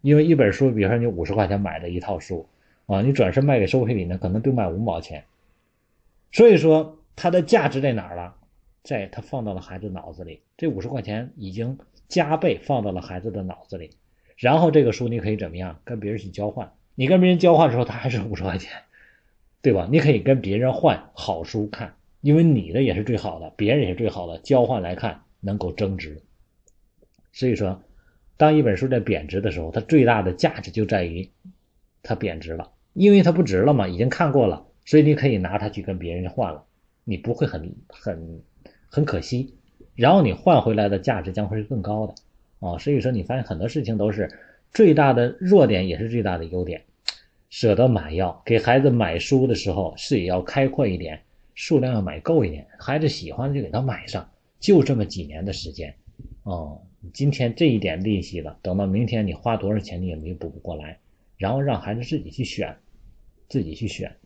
[0.00, 2.48] 因为一本书，比如说你五十块钱买的一套书
[2.86, 5.24] 啊，你转身卖给收费里呢，可能就卖五毛钱。
[6.32, 8.34] 所以说它的价值在哪儿了？
[8.82, 11.78] 在它放到了孩子脑子里，这五十块钱已经。
[12.08, 13.90] 加倍放到了孩子的脑子里，
[14.38, 16.72] 然后这个书你可以怎么样跟别人去交换？
[16.98, 18.72] 你跟别人交换的时候，他还是五十块钱，
[19.62, 19.86] 对吧？
[19.88, 26.20] 你可以跟别人换好书看，因为你的也是最好的，别人也是最好的，交换来看能够增值。
[27.32, 27.80] 所以说，
[28.36, 31.30] 当一本书在贬值的时候，它最大的价值就在于
[32.02, 36.64] 它贬值了，因为它不值了嘛，已经看过了，所以你可以拿它去跟别人换了，
[37.04, 38.42] 你不会很很
[38.88, 39.54] 很可惜。
[39.94, 42.14] 然后你换回来的价值将会是更高的，
[42.58, 44.32] 啊，所以说你发现很多事情都是
[44.72, 46.84] 最大的弱点也是最大的优点，
[47.50, 51.20] 舍得买药给孩子买书的时候视野要开阔一点，
[51.54, 55.94] 数量要买够一点，孩子喜欢就给他买上，就这么几年的时间，
[56.42, 56.80] 哦，
[57.12, 60.98] 今天这一点利息了，等到明天你花多少钱你也弥补不过来，
[61.36, 62.76] 然后让孩子自己去选，
[63.48, 64.16] 自己去选，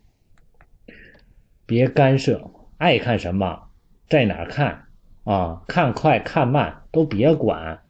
[1.67, 3.71] 别干涉，爱看什么
[4.09, 4.87] 在哪看。
[5.25, 7.82] 啊，看快看慢都别管，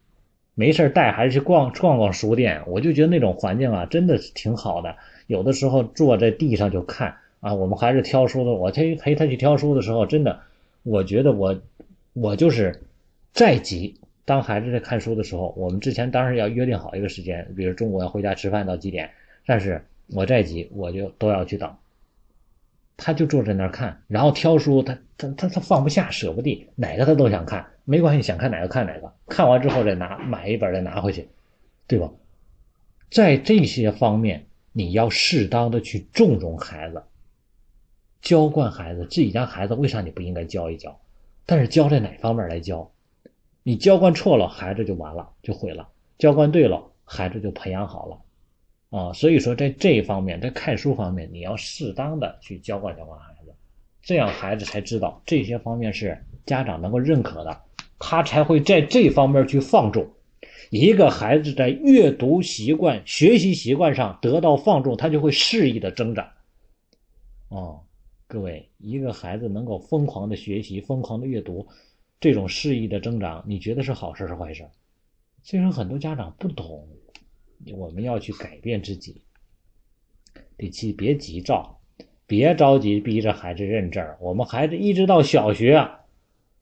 [0.54, 4.96] 没事带孩子去逛逛逛书店，我就觉得那种环境啊，真的是挺好的。
[5.26, 10.40] 有的时候坐在地上就看啊，我们孩子挑书的，我陪陪他去挑书的时候，真的，
[10.82, 11.58] 我觉得我
[12.12, 12.82] 我就是
[13.32, 19.10] 再急，当孩子在看书的时候，我们之前当然要约定好一个时间，比如中午要回家吃饭到几点，
[19.46, 21.74] 但是我再急，我就都要去等。
[22.98, 31.28] 他就坐在那儿看，然后挑书，他他他他放不下，舍不得，哪个他都想看，没关系，想看哪个看哪个，看完之后再拿买一本再拿回去，
[31.86, 32.10] 对吧？
[33.10, 37.02] 在这些方面，你要适当的去纵容孩子，
[38.20, 39.02] 教惯孩子。
[39.02, 40.98] 自己家孩子为啥你不应该教一教？
[41.44, 42.90] 但是教在哪方面来教？
[43.62, 45.86] 你教惯错了，孩子就完了，就毁了；
[46.18, 48.18] 教惯对了，孩子就培养好了。
[48.90, 53.31] 啊，所以说在这一方面，在看书方面，你要适当的去教惯教惯孩子，
[54.02, 57.62] 这样孩子才知道这些方面是家长能够认可的，
[57.98, 60.12] 他才会在这方面去放纵。
[60.70, 66.28] 一个孩子在阅读习惯、学习习惯上得到放纵，他就会适意的增长。
[67.48, 67.82] 哦，
[68.26, 71.68] 各位，一个孩子能够疯狂的学习、疯狂的阅读，
[72.18, 74.66] 这种适意的增长，你觉得是好事是坏事？
[75.42, 76.88] 所以说，很多家长不懂。
[77.76, 79.22] 我们要去改变自己。
[80.56, 81.78] 第七，别急躁，
[82.32, 84.16] 别着急逼着孩子认字儿。
[84.18, 85.86] 我们孩子一直到小学，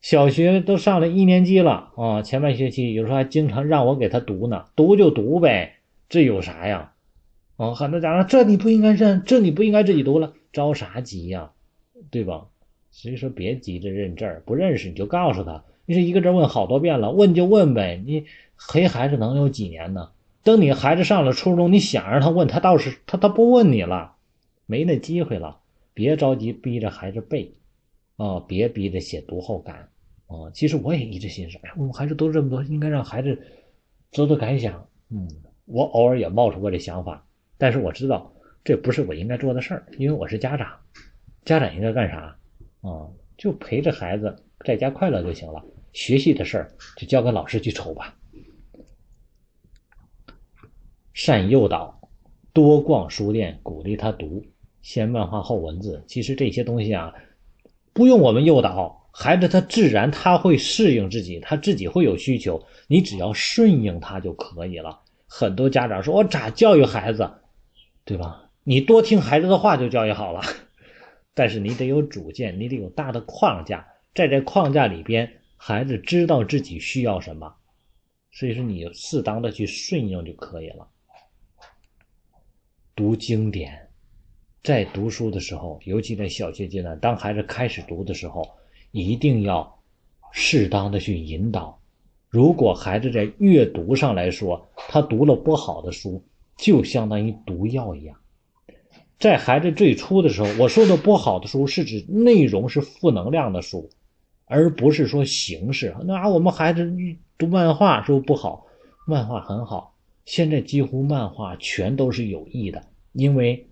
[0.01, 5.75] 小学都上了一年级了啊，前半学期有时候还经常让我给他读呢，读就读呗，
[6.09, 6.91] 这有啥呀？
[7.57, 11.53] 啊，很多家长这你不应该认，这你不应该自己读了，着啥急呀？
[12.11, 12.47] 对吧？
[12.91, 18.25] 所以说别急着认字儿，不认识你就告诉他，你是一个字问好多遍了，问就问呗，你
[18.69, 20.09] 陪孩子能有几年呢？
[20.43, 24.15] 等你孩子上了初中，你想让他问他倒是他他不问你了，
[24.67, 25.59] 没那机会了。
[26.01, 27.55] 别着急逼着孩子背，
[28.17, 29.91] 啊，别逼着写读后感，
[30.29, 33.39] 啊，其实我也一直心说，哎，我们孩子都这么多，应该让孩子
[34.11, 34.89] 做做感想。
[35.11, 35.29] 嗯，
[35.67, 37.27] 我偶尔也冒出过这想法，
[37.59, 38.33] 但是我知道
[38.65, 40.75] 这不是我应该做的事儿，因为我是家长，
[41.45, 42.35] 家长应该干啥？
[42.81, 44.35] 啊，就陪着孩子
[44.65, 48.17] 在家快乐就行了，学习的事儿就交给老师去瞅吧。
[51.13, 52.01] 善诱导，
[52.55, 54.43] 多逛书店，鼓励他读，
[54.83, 56.05] 先漫画后文字。
[56.07, 57.13] 其实这些东西啊，
[57.93, 65.01] 不用我们诱导，孩子他自然他会适应自己，他自己会有需求，你只要顺应他就可以了。
[65.27, 67.31] 很多家长说：“我咋教育孩子，
[68.05, 70.43] 对吧？”你多听孩子的话就教育好了，
[71.35, 77.55] 但是你得有主见，你得有大的框架，在这框架里边，孩子知道自己需要什么，
[78.33, 80.87] 所以说你适当的去顺应就可以了。
[82.95, 83.89] 读经典，
[84.63, 88.47] 在读书的时候，尤其在小学阶段，当孩子开始读的时候，
[88.93, 89.79] 一定要
[90.33, 91.79] 适当的去引导。
[92.29, 96.23] 如果孩子在阅读上来说，他读了不好的书，
[96.57, 98.17] 就相当于毒药一样。
[99.19, 103.91] 在孩子最初的时候，我说的不好的书是指内容是负能量的书，
[104.45, 105.95] 而不是说形式。
[106.05, 106.91] 那啊我们孩子
[107.37, 108.67] 读漫画是不不好，
[109.07, 109.97] 漫画很好。
[110.27, 113.67] 现在几乎漫画全都是有益的，因为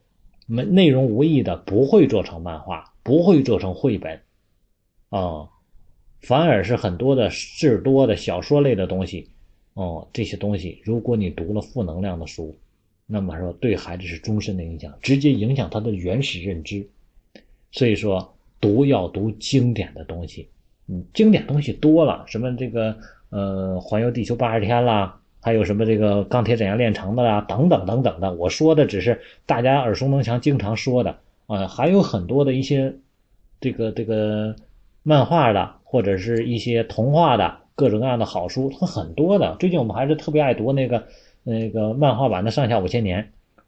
[0.51, 4.19] 没内容无益的不会做成漫画，不会做成绘本，
[5.11, 5.51] 啊，
[6.23, 9.29] 反而是很多的事多的小说类的东西，
[9.75, 12.57] 哦，这些东西，如果你读了负能量的书，
[13.07, 16.89] 那么说对孩子是终身的影响，直接影响他的原始认知。
[17.71, 20.49] 所以说，读要读经典的东西，
[20.87, 22.97] 嗯，经典东西多了，什么这个
[23.29, 28.33] 呃环游地球八十天啦，还有什么这个钢铁怎样炼成的啦，等等等等的。
[28.35, 31.17] 我说的只是大家耳熟能详、经常说的
[31.47, 32.95] 啊，还有很多的一些
[33.61, 34.55] 这个这个
[35.03, 39.57] 漫画的，或者是一些童话的各种各样的好书，它很多的。
[39.61, 41.07] 最近我们还是特别爱读那个
[41.45, 43.23] 那个漫画版的《上下五千年》，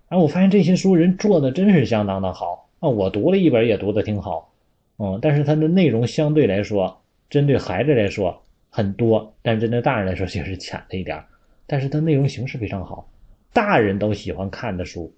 [0.08, 2.68] 哎，我发现这些书人做的真是相当的好。
[2.80, 4.50] 啊，我读了一本也读得挺好，
[4.98, 11.22] 嗯，但是它的内容相对来说，针对孩子来说很多，但是针对大人来说确实浅了一点
[11.70, 13.08] 但是它内容形式非常好，
[13.52, 15.14] 大人都喜欢看的书，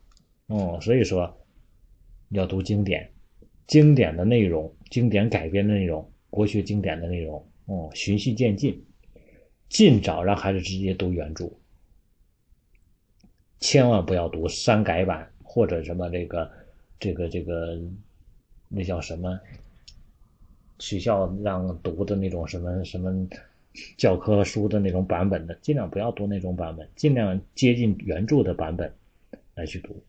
[0.49, 1.35] 嗯，所以说
[2.29, 3.11] 要读经典，
[3.67, 8.85] 经典的内容，经典改编的内容，国学经典的内容，嗯，循序渐进，
[9.71, 11.51] 尽早让孩子直接读原著，
[13.59, 16.51] 千万不要读删改版或者什么这个。
[17.01, 17.81] 这个这个，
[18.69, 19.41] 那叫什么？
[20.79, 23.27] 学校让读的那种什么什么
[23.97, 28.93] 教科书的那种版本的，尽量不要读那种版本，尽量接近原著的版本
[29.55, 30.03] 来去读。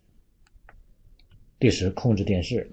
[1.60, 2.70] 第十，控制电视。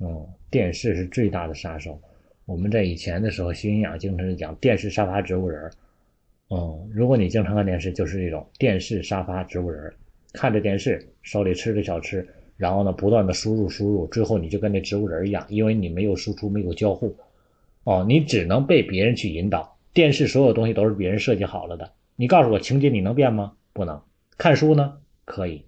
[0.00, 2.00] 嗯，电视是最大的杀手。
[2.46, 5.70] 我们在以前的时候新营养，经常讲电视、沙发、植物人
[6.48, 9.92] 嗯，如果你经常看电视，就是这种电视、沙发、植物人
[10.32, 12.26] 看着电视，手里吃着小吃。
[12.56, 17.16] 然后呢，不断的输入输入，最后你就跟那植物人一样，因为你没有输出，没有交互，
[17.84, 19.78] 哦，你只能被别人去引导。
[19.92, 23.56] 电视所有东西都是别人设计好了的，你告诉我情节你能变吗？
[23.72, 24.02] 不能。
[24.38, 25.00] 看书呢？
[25.24, 25.66] 可以。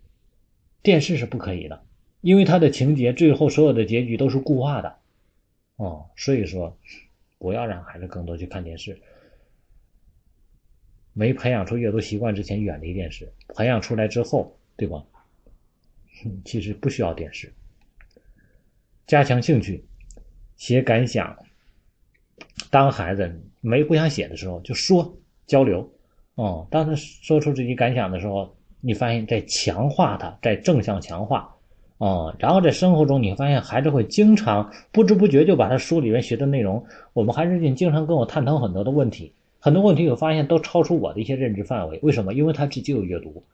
[0.83, 1.85] 电视是不可以的，
[2.21, 4.97] 因为它的情节最后所有的结局都是固化的，
[5.77, 6.77] 哦，所以说
[7.39, 9.01] 不要让孩子更多去看电视。
[11.13, 15.05] 没培养出阅读习惯之前，远离电视；培养出来之后，对吧？
[16.45, 17.53] 其实不需要电视。
[19.07, 19.85] 加强兴趣，
[20.57, 21.37] 写感想。
[22.71, 25.91] 当孩子没不想写的时候，就说交流。
[26.35, 31.57] 哦，当他说出自己感想的时候，你发现在强化他，在正向强化。
[31.99, 42.01] 哦，然后在生活中，你发现孩子会经常不知不觉就把他书里面学的内容，我们孩子经常跟我探讨很多的问题，很多问题我发现都超出我的一些认知范围。
[42.03, 42.35] 为什么？
[42.35, 43.45] 因为他自己有阅读。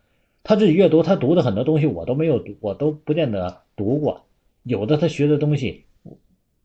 [0.45, 4.25] 他自己阅读，他读的很多东西我都没有读，我都不见得读过。
[4.63, 5.85] 有的他学的东西，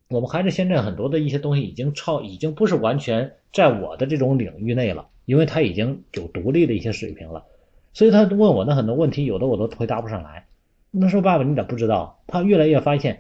[0.10, 7.46] 我们孩子现在很多的一些东西已经超，已经不是完全在我的这种领域内了，因为他已经有独立的一些水平了。
[7.94, 10.46] 所以他问我的很多问题，有的我都回答不上来。
[10.92, 12.22] 那时候爸爸你咋不知道？
[12.28, 13.20] 他越来越发现，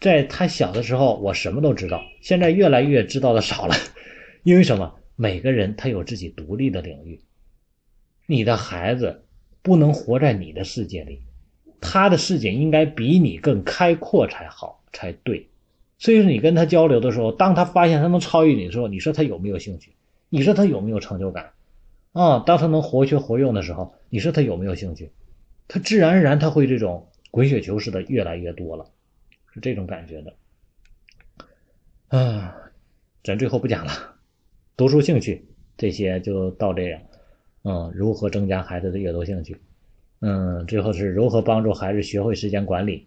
[0.00, 3.74] 在他小的时候我什么都知道，现在越来越知道的少了。
[4.44, 4.94] 因为什么？
[5.16, 7.20] 每个人他有自己独立的领域，
[8.26, 9.24] 你的孩子。
[9.60, 11.20] 不能活在你的世界里，
[11.78, 15.46] 他的世界应该比你更开阔才好才对。
[15.98, 19.92] 所以说，你跟他交流的时候，当他发现他能超越你的时候，你说他有没有兴趣？
[20.28, 21.50] 你说他有没有成就感？
[22.12, 25.10] 啊，当他能活学活用的时候，你说他有没有兴趣？
[25.66, 28.86] 他自然而然他会这种滚雪球似的越来越多了，
[29.52, 30.34] 是这种感觉的。
[32.08, 32.56] 啊，
[33.22, 33.92] 咱最后不讲了，
[34.76, 35.44] 读书兴趣
[35.76, 37.00] 这些就到这样。
[37.64, 39.60] 嗯，如何增加孩子的阅读兴趣？
[40.20, 43.06] 嗯，最后是如何帮助孩子学会时间管理？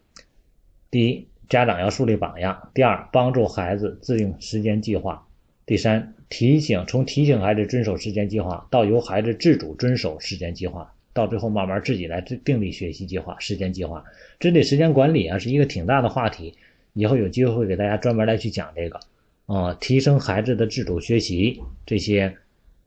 [0.91, 5.21] 第一，家长要树立榜样；第二，帮助孩子制定时间计划；
[5.65, 14.01] 第三，提醒从提醒孩子遵守时间计划，到由孩子自主遵守时间计划，到最后慢慢自己来定立学习计划、时间计划。
[14.39, 16.55] 针对时间管理啊，是一个挺大的话题，
[16.93, 19.01] 以后有机会会给大家专门来去讲这个
[19.45, 22.33] 啊，提升孩子的自主学习这些。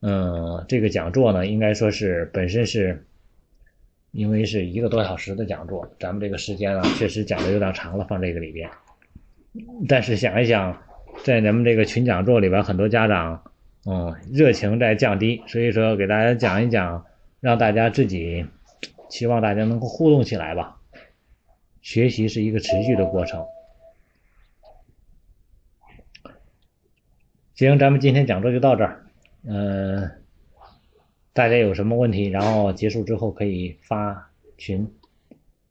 [0.06, 3.06] 嗯，这个讲座呢，应该说是本身是，
[4.14, 8.70] 因为是一个多小时的讲座，咱们这个时间啊，确实讲的有点长了，放这个里边。
[9.88, 10.80] 但是想一想，
[11.24, 13.42] 在咱们这个群讲座里边，很多家长，
[13.86, 17.04] 嗯，热情在降低，所以说给大家讲一讲，
[17.40, 18.46] 让大家自己，
[19.10, 20.80] 希望大家能够互动起来吧。
[21.82, 23.44] 学习是一个持续的过程。
[27.56, 29.04] 行，咱们今天讲座就到这儿。
[29.44, 30.08] 嗯，
[31.34, 34.88] 大家有什么问题，然后结束之后可以发群。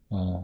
[0.10, 0.44] 嗯，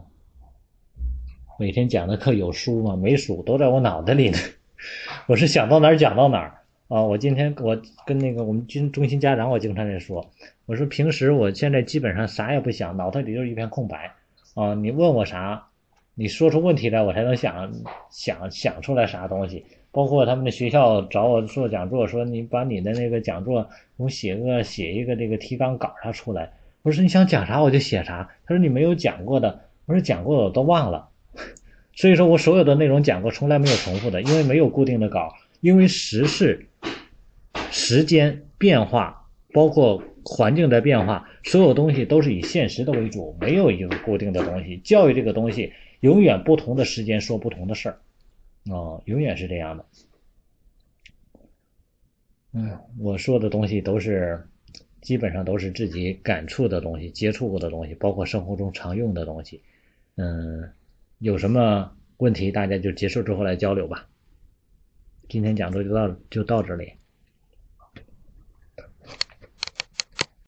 [1.58, 2.96] 每天讲的课有书吗？
[2.96, 4.38] 没书，都在我脑袋里呢。
[5.28, 7.02] 我是想到哪儿讲到哪儿啊！
[7.02, 10.30] 我今天我跟那个我们军中心家长，我经常在说，
[10.64, 14.14] 我说平时我现在基本上啥也不想，脑袋里就是一片空白
[14.54, 14.72] 啊。
[14.72, 15.68] 你问我啥，
[16.14, 17.70] 你说出问题来，我才能想
[18.10, 19.66] 想想出来啥东西。
[19.92, 26.52] 包括他们的学校找我做讲座，说你把你的那个讲座，我写个写一个这个提纲稿啥出来。
[26.82, 28.30] 我说你想讲啥我就写啥。
[28.46, 31.08] 他说你没有讲过的，我说讲过的我都忘了。
[31.94, 36.66] 所以说我所有的内容讲过，从来没有重复的，因为没有固定的稿，因为时事、
[37.70, 44.78] 时间变化，包括环境的变化，所有东西都是以现实的为主，没有一个固定的东西。
[44.78, 47.98] 教育这个东西，永远不同的时间说不同的事儿。
[48.68, 49.84] 哦，永远是这样的。
[52.52, 54.44] 嗯，我说的东西都是
[55.00, 59.62] 基本上都是自己感触的东西、接触过的东西，包括生活中常用的东西。
[60.16, 60.70] 嗯，
[61.18, 64.08] 有什么问题大家就结束之后来交流吧。
[65.28, 66.92] 今天讲座就到就到这里。